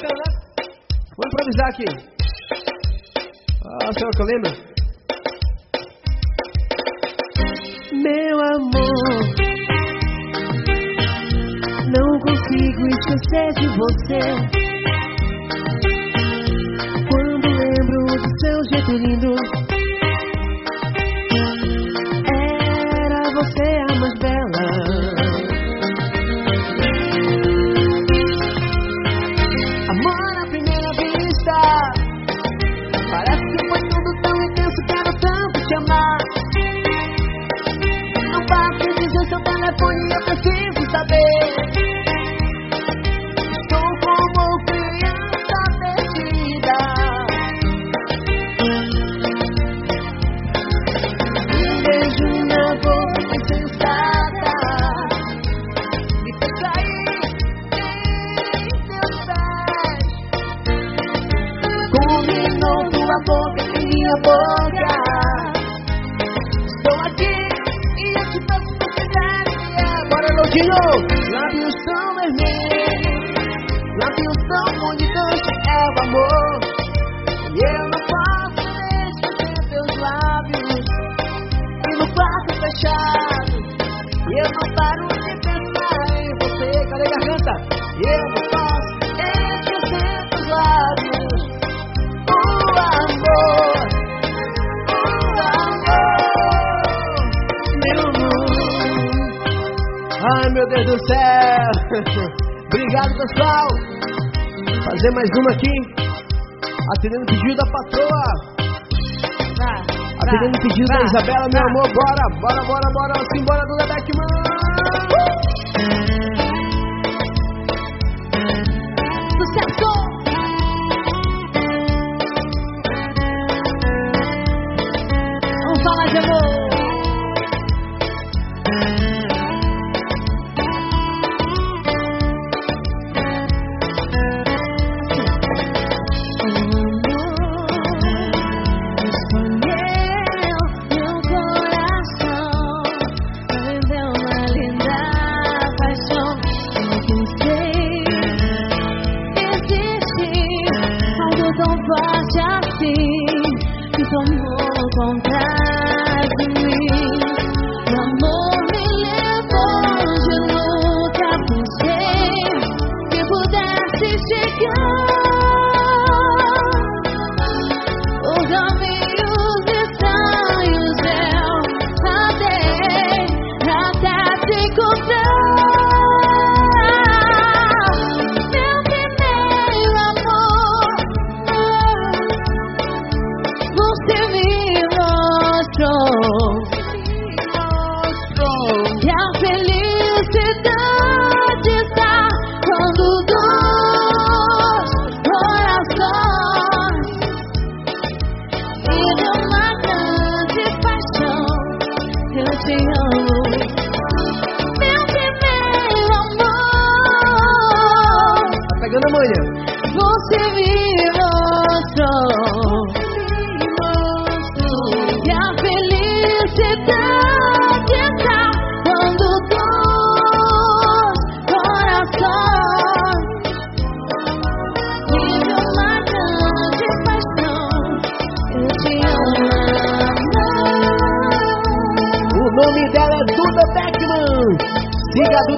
[235.16, 235.56] Duda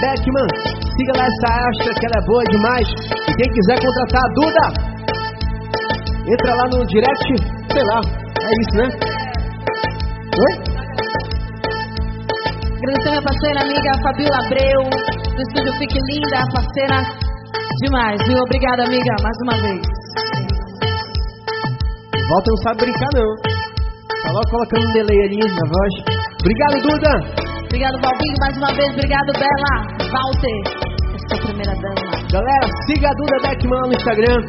[0.00, 0.48] Beckman.
[0.96, 2.88] Siga lá essa Astra, que ela é boa demais.
[2.88, 4.64] E quem quiser contratar a Duda,
[6.26, 7.28] entra lá no direct,
[7.72, 8.00] sei lá,
[8.40, 8.88] é isso, né?
[10.40, 10.52] Oi?
[12.82, 16.98] Agradecer minha parceira amiga Fabiola Abreu, do estúdio Fique Linda, parceira
[17.80, 18.42] demais, viu?
[18.42, 19.82] Obrigada, amiga, mais uma vez.
[22.28, 23.34] Walter não sabe brincar, não.
[24.22, 26.11] Tá logo colocando um delay ali na voz.
[26.42, 27.12] Obrigado, Duda.
[27.70, 28.90] Obrigado, Valvinho, mais uma vez.
[28.98, 29.72] Obrigado, Bela.
[30.10, 30.58] Walter,
[31.14, 32.10] essa é a primeira dama.
[32.34, 34.42] Galera, siga a Duda Beckman no Instagram.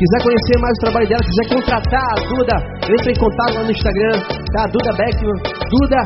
[0.00, 2.56] Quiser conhecer mais o trabalho dela, quiser contratar a Duda,
[2.88, 4.16] entre em contato lá no Instagram,
[4.56, 4.64] tá?
[4.72, 6.00] Duda Beckman, Duda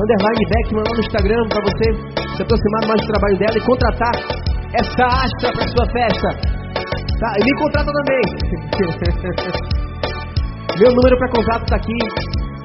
[0.00, 1.92] underline Beckman lá no Instagram pra você
[2.36, 4.14] se aproximar mais do trabalho dela e contratar
[4.80, 6.28] essa astra pra sua festa.
[7.20, 7.28] Tá?
[7.36, 8.24] E me contrata também.
[10.80, 11.96] Meu número para contato tá aqui,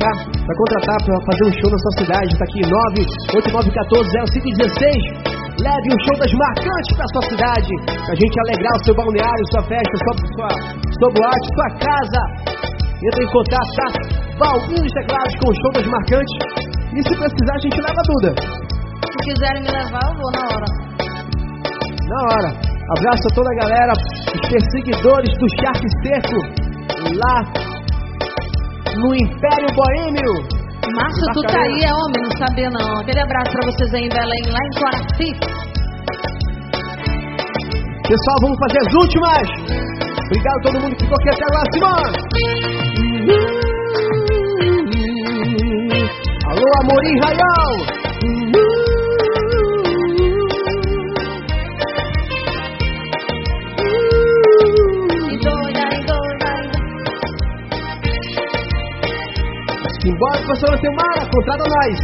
[0.01, 2.65] Para contratar, para fazer um show na sua cidade, tá aqui
[3.37, 5.61] 989140516.
[5.61, 9.61] Leve um show das marcantes para sua cidade, pra gente alegrar o seu balneário, sua
[9.69, 10.49] festa, sua, sua,
[10.97, 12.21] sua boate, sua casa.
[12.81, 13.93] Entra em contato, tá?
[14.41, 16.33] Balbinho de teclados com o show das marcantes.
[16.97, 18.33] E se precisar, a gente leva tudo.
[19.05, 20.65] Se quiserem me levar, eu vou na hora.
[22.09, 22.49] Na hora.
[22.97, 26.41] Abraço a toda a galera, os perseguidores do Shark Cerco,
[27.21, 27.45] lá
[28.97, 30.33] no Império Boêmio.
[30.95, 32.99] Márcio, tu tá aí, é homem, não sabia não.
[32.99, 35.31] Aquele abraço pra vocês aí em Belém, lá em Coraci.
[38.07, 39.47] Pessoal, vamos fazer as últimas.
[40.25, 42.01] Obrigado a todo mundo que ficou aqui até agora, Simão.
[46.49, 47.73] Alô, Amorim Raial.
[60.03, 61.97] Embora, professora Temara, contrata nós.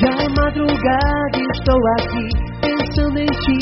[0.00, 2.26] Já é madrugada estou aqui,
[2.60, 3.60] pensando em ti,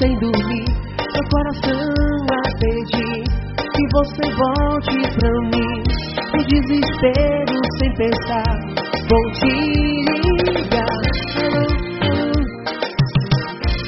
[0.00, 0.66] sem dormir.
[1.14, 1.86] Meu coração
[2.32, 3.22] a pedir
[3.72, 5.78] que você volte pra mim.
[6.34, 8.54] O desespero sem pensar,
[9.08, 9.54] vou te
[10.56, 10.98] ligar.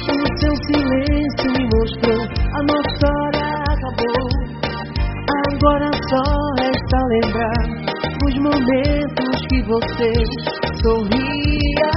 [0.07, 2.21] O seu silêncio me mostrou,
[2.53, 4.23] a nossa hora acabou.
[5.49, 6.23] Agora só
[6.59, 7.60] resta lembrar
[9.71, 10.11] você
[10.83, 11.91] sorria.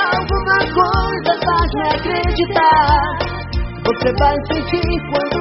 [0.00, 3.02] Alguma coisa faz me acreditar.
[3.84, 5.33] Você vai sentir quando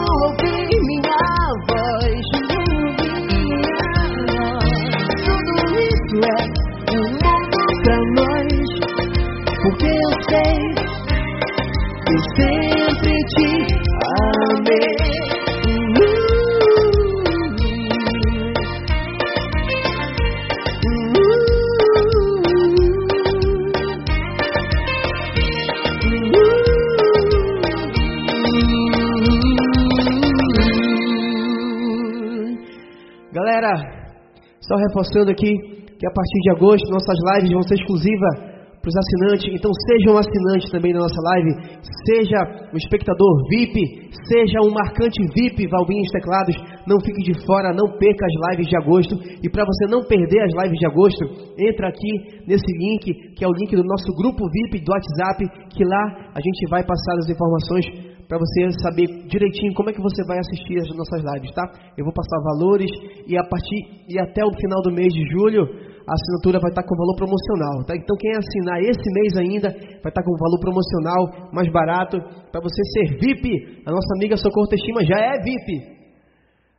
[34.94, 35.50] reforçando aqui
[35.98, 39.48] que a partir de agosto nossas lives vão ser exclusivas para os assinantes.
[39.48, 45.18] Então seja um assinante também da nossa live, seja um espectador VIP, seja um marcante
[45.34, 46.56] VIP Valbinhos Teclados.
[46.86, 49.16] Não fique de fora, não perca as lives de agosto.
[49.42, 51.24] E para você não perder as lives de agosto,
[51.58, 55.84] entra aqui nesse link, que é o link do nosso grupo VIP do WhatsApp, que
[55.86, 56.04] lá
[56.36, 60.40] a gente vai passar as informações para você saber direitinho como é que você vai
[60.40, 61.70] assistir as nossas lives, tá?
[61.96, 62.90] Eu vou passar valores
[63.28, 66.82] e a partir e até o final do mês de julho a assinatura vai estar
[66.82, 67.94] com valor promocional, tá?
[67.94, 72.18] Então quem assinar esse mês ainda vai estar com valor promocional mais barato
[72.50, 73.84] para você ser VIP.
[73.86, 75.70] A nossa amiga Socorro Testima já é VIP.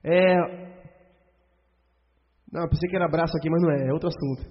[0.03, 0.35] É...
[2.51, 4.51] Não, eu pensei que era abraço aqui, mas não é, é outro assunto.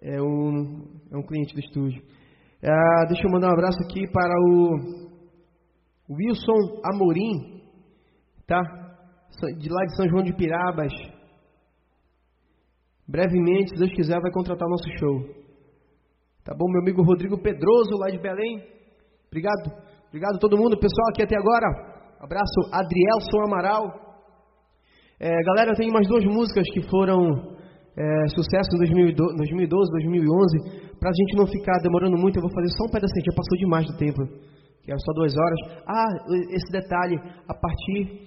[0.00, 2.02] É um, é um cliente do estúdio.
[2.64, 5.07] Ah, deixa eu mandar um abraço aqui para o
[6.10, 7.60] Wilson Amorim,
[8.46, 8.60] tá?
[9.58, 10.92] De lá de São João de Pirabas.
[13.06, 15.20] Brevemente, se Deus quiser, vai contratar o nosso show.
[16.44, 18.62] Tá bom, meu amigo Rodrigo Pedroso, lá de Belém.
[19.26, 19.70] Obrigado,
[20.08, 21.66] obrigado a todo mundo, pessoal aqui até agora.
[22.20, 24.08] Abraço, Adrielson Amaral.
[25.20, 27.20] É, galera, eu tenho mais duas músicas que foram
[27.96, 30.98] é, sucesso em 2012, 2011.
[30.98, 33.86] Pra gente não ficar demorando muito, eu vou fazer só um pedacinho, já passou demais
[33.86, 34.22] do tempo
[34.88, 35.58] que era só duas horas.
[35.86, 36.08] Ah,
[36.48, 38.24] esse detalhe, a partir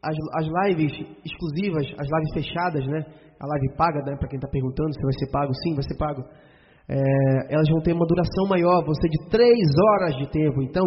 [0.00, 0.94] as, as lives
[1.26, 3.04] exclusivas, as lives fechadas, né?
[3.40, 4.14] A live paga, né?
[4.16, 6.22] Para quem está perguntando se vai ser pago, sim, vai ser pago.
[6.86, 10.62] é, elas vão ter uma duração maior, vão ser de três horas de tempo.
[10.62, 10.84] Então,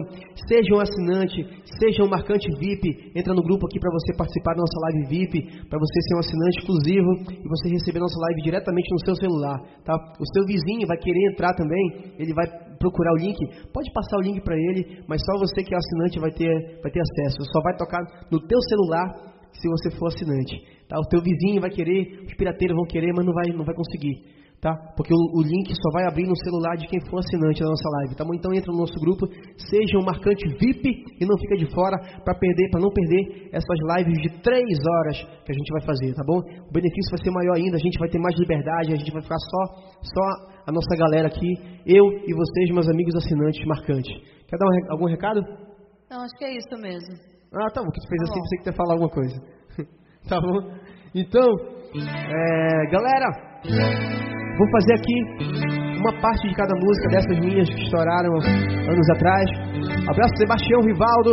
[0.47, 1.43] seja um assinante,
[1.77, 5.67] seja um marcante VIP, entra no grupo aqui para você participar da nossa live VIP,
[5.67, 9.59] para você ser um assinante exclusivo e você receber nossa live diretamente no seu celular.
[9.83, 9.93] Tá?
[10.21, 12.45] O seu vizinho vai querer entrar também, ele vai
[12.77, 13.37] procurar o link,
[13.73, 16.91] pode passar o link para ele, mas só você que é assinante vai ter, vai
[16.91, 17.37] ter acesso.
[17.51, 20.55] Só vai tocar no teu celular se você for assinante.
[20.87, 20.97] Tá?
[20.99, 24.36] O teu vizinho vai querer, os pirateiros vão querer, mas não vai, não vai conseguir
[24.61, 24.73] tá?
[24.95, 27.89] Porque o, o, link só vai abrir no celular de quem for assinante da nossa
[28.01, 28.33] live, tá bom?
[28.33, 29.27] Então entra no nosso grupo,
[29.69, 30.89] seja um marcante VIP
[31.21, 35.17] e não fica de fora para perder, para não perder essas lives de três horas
[35.45, 36.41] que a gente vai fazer, tá bom?
[36.41, 39.21] O benefício vai ser maior ainda, a gente vai ter mais liberdade, a gente vai
[39.21, 39.61] ficar só,
[40.01, 40.25] só
[40.65, 41.53] a nossa galera aqui,
[41.85, 44.11] eu e vocês, meus amigos assinantes marcantes.
[44.49, 45.41] Quer dar um, algum recado?
[46.09, 47.13] Não, acho que é isso mesmo.
[47.53, 49.37] Ah, tá bom, que tu fez tá assim, você que quer falar alguma coisa.
[50.27, 50.75] tá bom?
[51.13, 51.47] Então,
[51.95, 59.09] é, galera, Vou fazer aqui uma parte de cada música dessas minhas que estouraram anos
[59.15, 59.45] atrás.
[60.07, 61.31] Abraço Sebastião Rivaldo,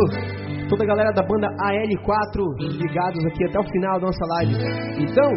[0.67, 2.41] toda a galera da banda AL4
[2.81, 4.53] ligados aqui até o final da nossa live.
[5.05, 5.29] Então,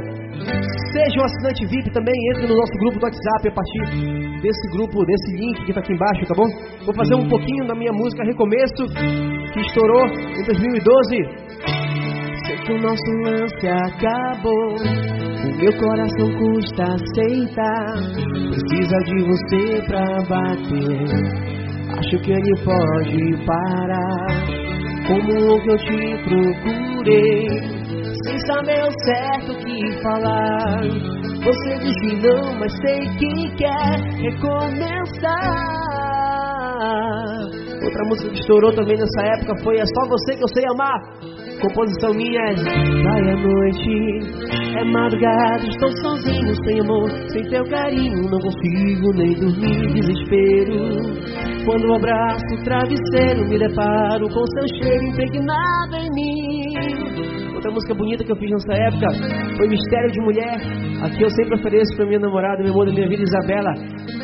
[0.93, 5.05] seja um assinante VIP também, entre no nosso grupo do WhatsApp a partir desse grupo,
[5.05, 6.49] desse link que está aqui embaixo, tá bom?
[6.87, 8.87] Vou fazer um pouquinho da minha música Recomeço,
[9.53, 11.88] que estourou em 2012
[12.69, 14.77] que o nosso lance acabou.
[14.77, 17.95] O meu coração custa aceitar.
[18.51, 21.09] Precisa de você pra bater.
[21.99, 24.27] Acho que ele pode parar.
[25.09, 27.49] Como que eu te procurei,
[28.27, 30.83] sem saber o certo que falar.
[31.43, 35.89] Você diz que não, mas sei que quer recomeçar.
[37.83, 41.48] Outra música que estourou também nessa época foi É Só Você Que Eu Sei Amar.
[41.61, 42.55] Composição minha é
[43.03, 49.35] Vai à noite, é madrugada, estou sozinho, sem amor, sem teu carinho, não consigo nem
[49.35, 51.29] dormir, desespero.
[51.65, 57.29] Quando abraço o travesseiro, me deparo com seu cheiro impregnado em mim.
[57.55, 59.09] Outra música bonita que eu fiz nessa época
[59.57, 60.61] foi Mistério de Mulher.
[61.03, 63.75] Aqui eu sempre ofereço pra minha namorada, meu amor da minha vida, Isabela.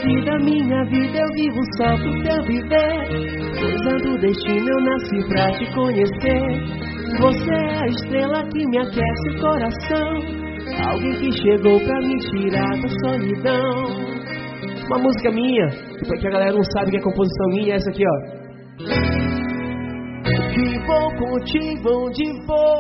[0.05, 3.35] Vida minha vida, eu vivo só pro teu viver.
[3.59, 6.94] Coisa do destino, eu nasci pra te conhecer.
[7.21, 10.45] Você é a estrela que me aquece o coração.
[10.89, 14.15] Alguém que chegou pra me tirar da solidão.
[14.87, 18.05] Uma música minha, que a galera não sabe que é composição minha, é essa aqui,
[18.07, 18.17] ó.
[20.53, 22.79] Que vou contigo onde for.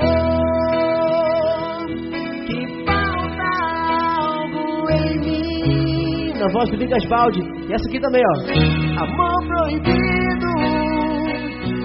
[2.46, 3.48] Que falta
[4.20, 6.32] algo em mim.
[6.38, 7.40] Na voz do Vigas Balde.
[7.40, 8.32] E essa aqui também, ó.
[9.02, 10.43] Amor proibido.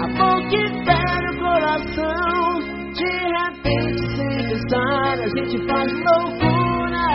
[0.02, 2.60] Amor que fere o coração.
[2.94, 7.06] De repente, sem pensar, a gente faz loucura.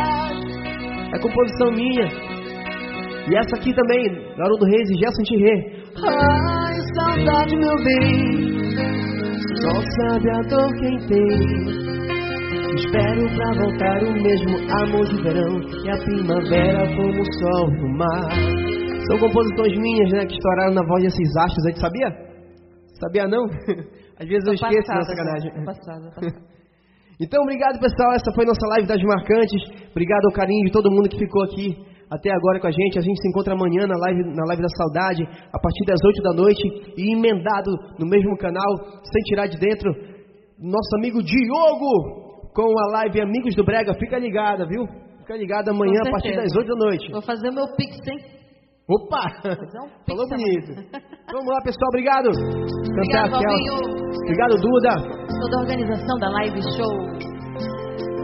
[1.13, 2.07] É composição minha.
[3.27, 4.05] E essa aqui também,
[4.37, 5.83] Haroldo Reis e Gerson Thierry.
[5.97, 8.55] Ai, saudade, meu bem.
[9.61, 11.85] Só sabe a dor quem tem.
[12.75, 17.97] Espero pra voltar o mesmo amor de verão e a primavera como o sol no
[17.97, 18.29] mar.
[19.07, 22.24] São composições minhas, né, que estouraram na voz desses astros aí, sabia?
[22.99, 23.45] Sabia não?
[24.19, 25.51] Às vezes eu esqueço, passada, sacanagem.
[25.65, 26.41] Passada, passada.
[27.19, 28.13] então, obrigado pessoal.
[28.13, 29.61] Essa foi nossa live das marcantes.
[29.91, 31.75] Obrigado ao carinho de todo mundo que ficou aqui
[32.09, 32.97] até agora com a gente.
[32.97, 36.21] A gente se encontra amanhã na live, na live da saudade, a partir das 8
[36.23, 36.63] da noite
[36.95, 38.71] e emendado no mesmo canal,
[39.03, 39.91] sem tirar de dentro,
[40.59, 43.93] nosso amigo Diogo com a live Amigos do Brega.
[43.95, 44.87] Fica ligada, viu?
[45.19, 47.11] Fica ligada amanhã a partir das 8 da noite.
[47.11, 48.44] Vou fazer o meu pix, hein?
[48.87, 49.25] Opa!
[49.49, 50.77] Um Falou bonito.
[51.33, 51.89] Vamos lá, pessoal.
[51.89, 52.29] Obrigado.
[52.29, 54.93] Obrigado, Obrigado, Duda.
[55.41, 56.93] Toda a organização da Live Show.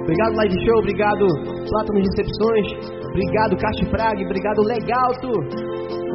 [0.01, 0.77] Obrigado, Live Show.
[0.79, 1.25] Obrigado,
[1.67, 2.67] Plátano Recepções.
[3.09, 4.23] Obrigado, Caixa Frag.
[4.23, 5.31] Obrigado, Legalto.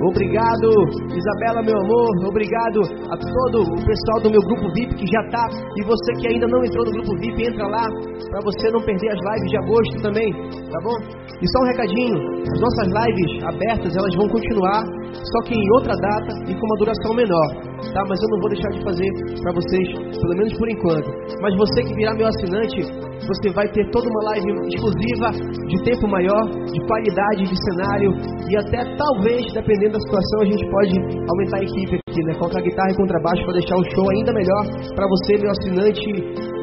[0.04, 0.68] Obrigado,
[1.08, 2.28] Isabela, meu amor.
[2.28, 5.48] Obrigado a todo o pessoal do meu grupo VIP que já tá.
[5.72, 7.88] E você que ainda não entrou no grupo VIP, entra lá
[8.28, 10.28] para você não perder as lives de agosto também,
[10.68, 10.96] tá bom?
[11.40, 14.84] E só um recadinho: as nossas lives abertas elas vão continuar,
[15.16, 17.48] só que em outra data e com uma duração menor,
[17.92, 18.02] tá?
[18.04, 19.10] Mas eu não vou deixar de fazer
[19.40, 21.08] para vocês, pelo menos por enquanto.
[21.40, 22.84] Mas você que virar meu assinante,
[23.24, 25.28] você vai ter toda uma live exclusiva
[25.68, 28.10] de tempo maior, de qualidade de cenário
[28.48, 30.94] e até talvez, dependendo da situação, a gente pode
[31.30, 32.34] aumentar a equipe aqui, né?
[32.34, 34.62] Colocar guitarra e contrabaixo para deixar o show ainda melhor
[34.94, 36.08] para você, meu assinante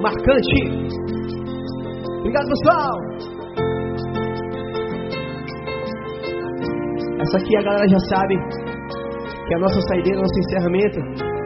[0.02, 0.60] marcante.
[2.20, 2.94] Obrigado, pessoal!
[7.22, 8.36] Essa aqui a galera já sabe
[9.48, 11.00] que é a nossa saideira, nosso encerramento.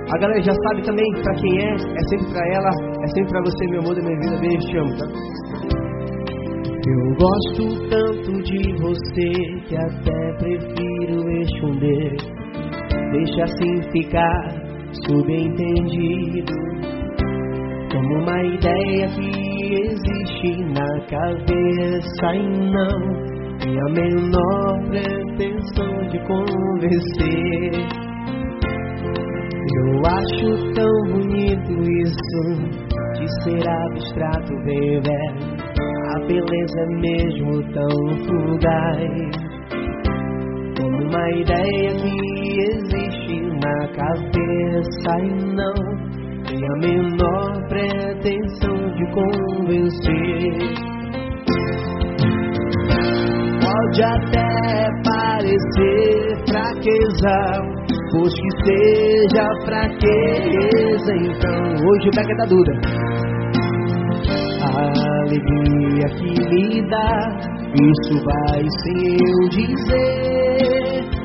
[0.09, 2.69] A galera já sabe também para quem é, é sempre para ela,
[3.03, 4.37] é sempre para você, meu amor da minha vida.
[4.39, 5.07] Beijo, te amo, tá?
[6.87, 9.29] Eu gosto tanto de você
[9.67, 10.96] que até prefiro
[11.31, 12.17] esconder.
[13.11, 14.67] Deixa assim ficar
[15.05, 16.53] subentendido.
[17.91, 27.71] Como uma ideia que existe na cabeça e não tem a menor pretensão de convencer.
[29.77, 32.43] Eu acho tão bonito isso
[33.13, 35.57] de ser abstrato, baby.
[36.15, 39.46] A beleza é mesmo tão fugaz.
[41.07, 45.73] Uma ideia que existe na cabeça e não
[46.43, 50.51] tem a menor pretensão de convencer.
[53.63, 54.49] Pode até
[55.05, 57.37] parecer fraqueza,
[58.11, 62.73] pois que seja fraqueza, então hoje Beca da Duda.
[64.61, 64.71] A
[65.21, 67.15] alegria que me dá,
[67.75, 70.46] isso vai sem eu dizer.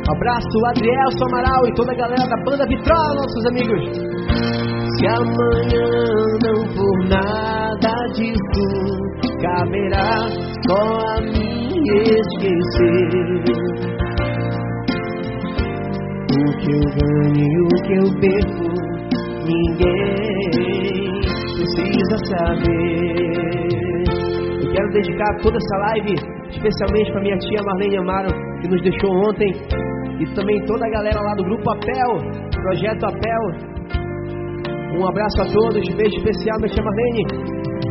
[0.09, 3.83] Abraço Adriel Amaral e toda a galera da banda Vitrola, nossos amigos.
[4.99, 5.89] Se amanhã
[6.43, 8.67] não for nada disso,
[9.41, 10.27] caberá
[10.67, 11.69] só a mim
[12.09, 13.13] esquecer.
[16.31, 18.67] O que eu ganho e o que eu perco,
[19.47, 21.21] ninguém
[21.55, 23.43] precisa saber.
[24.63, 26.15] Eu quero dedicar toda essa live,
[26.51, 29.53] especialmente para minha tia Marlene Amaro, que nos deixou ontem,
[30.23, 32.11] e também toda a galera lá do Grupo Apel,
[32.63, 33.73] Projeto Apel.
[34.99, 37.25] Um abraço a todos, beijo especial, minha tia Marlene.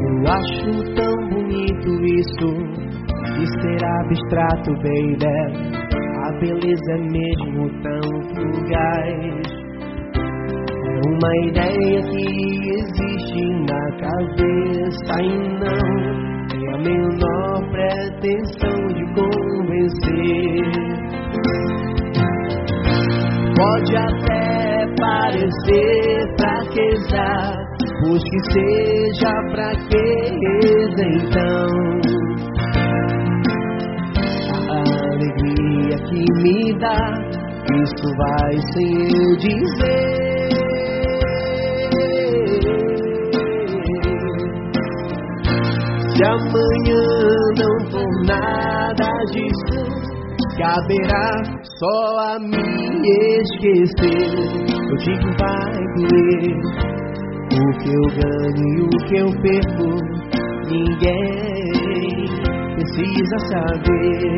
[0.08, 2.50] Eu acho tão bonito isso
[3.38, 5.92] de ser abstrato, baby
[6.24, 9.48] a beleza é mesmo tão fugaz.
[10.86, 12.26] É uma ideia que
[12.80, 15.26] existe na cabeça e
[15.60, 20.61] não tem a menor pretensão de convencer.
[23.62, 27.28] Pode até parecer fraqueza,
[28.02, 31.68] pois que seja fraqueza então
[34.68, 37.14] alegria que me dá,
[37.84, 40.50] isso vai sem eu dizer.
[46.10, 47.06] Se amanhã
[47.60, 50.01] não for nada disso,
[50.62, 51.42] caberá
[51.80, 52.56] só a me
[53.42, 54.30] esquecer.
[54.90, 56.54] Eu digo vai doer.
[57.52, 59.90] O que eu ganho e o que eu perco,
[60.70, 62.30] ninguém
[62.76, 64.38] precisa saber.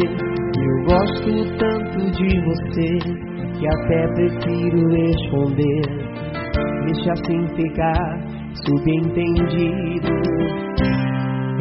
[0.56, 2.90] Eu gosto tanto de você
[3.60, 5.86] que até prefiro esconder.
[6.86, 8.12] Deixa assim ficar
[8.66, 10.14] subentendido.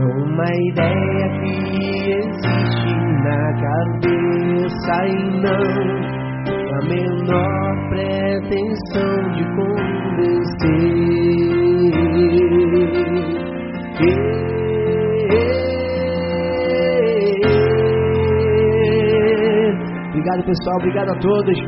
[0.03, 1.53] Uma ideia que
[2.19, 5.65] existe na cabeça e não
[6.73, 11.13] a menor pretensão de convencer.
[20.09, 20.77] Obrigado, pessoal.
[20.79, 21.59] Obrigado a todos.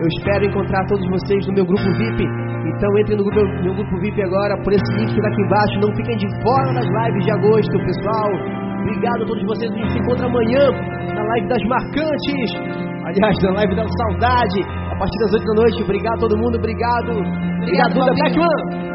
[0.00, 2.45] Eu espero encontrar todos vocês no meu grupo VIP.
[2.74, 5.80] Então entre no grupo, meu grupo VIP agora por esse link que tá aqui embaixo.
[5.80, 8.30] Não fiquem de fora das lives de agosto, pessoal.
[8.82, 9.70] Obrigado a todos vocês.
[9.70, 10.70] A gente se encontra amanhã
[11.14, 12.50] na live das marcantes.
[13.06, 14.60] Aliás, na live da saudade.
[14.90, 15.82] A partir das 8 da noite.
[15.82, 16.56] Obrigado a todo mundo.
[16.56, 17.12] Obrigado.
[17.62, 18.86] Obrigado, Duda Beckman.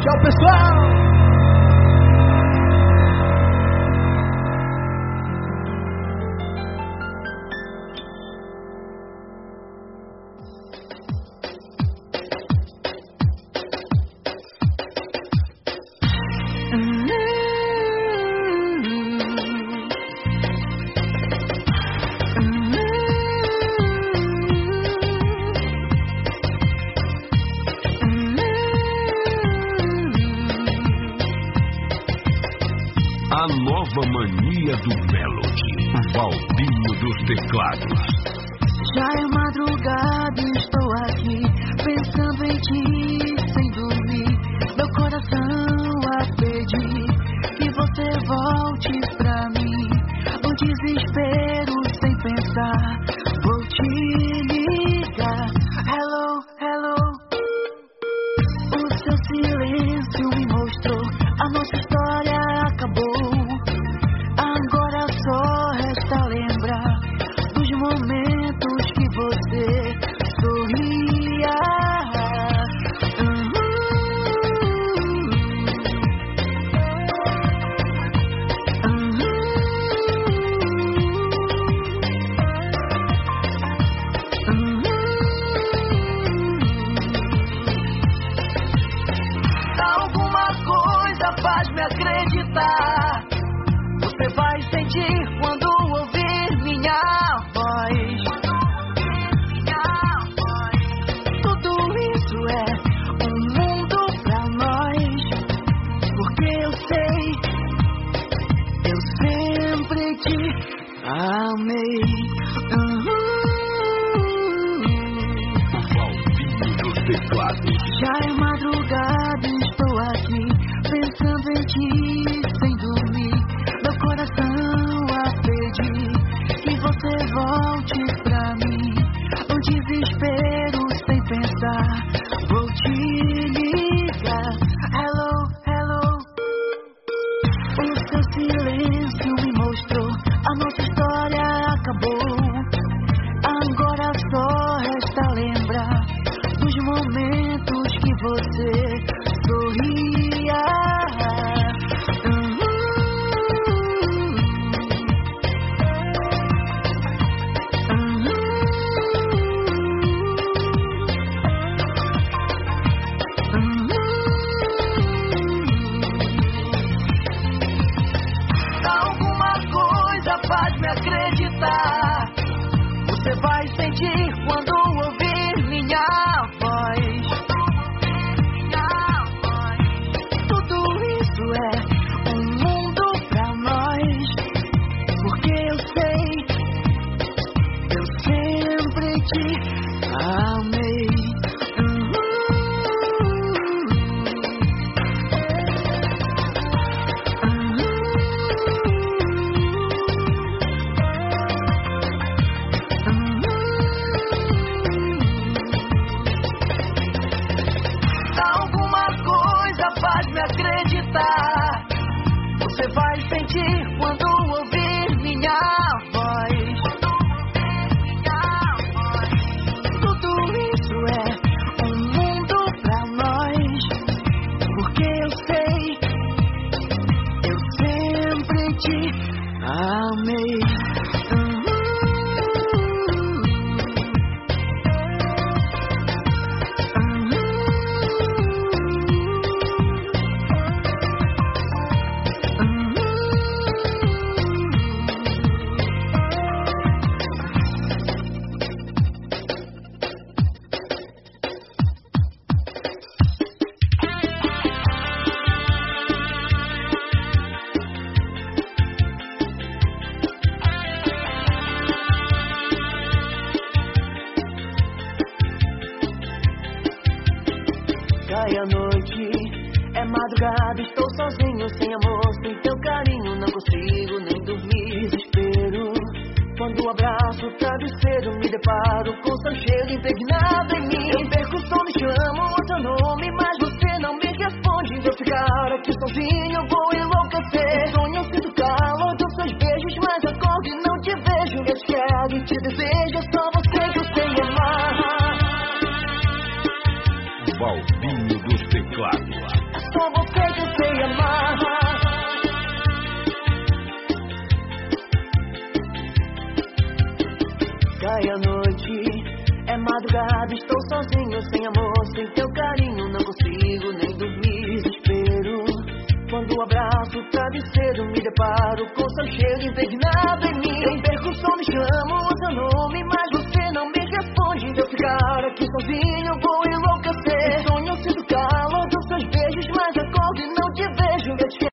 [0.00, 1.23] Tchau, pessoal.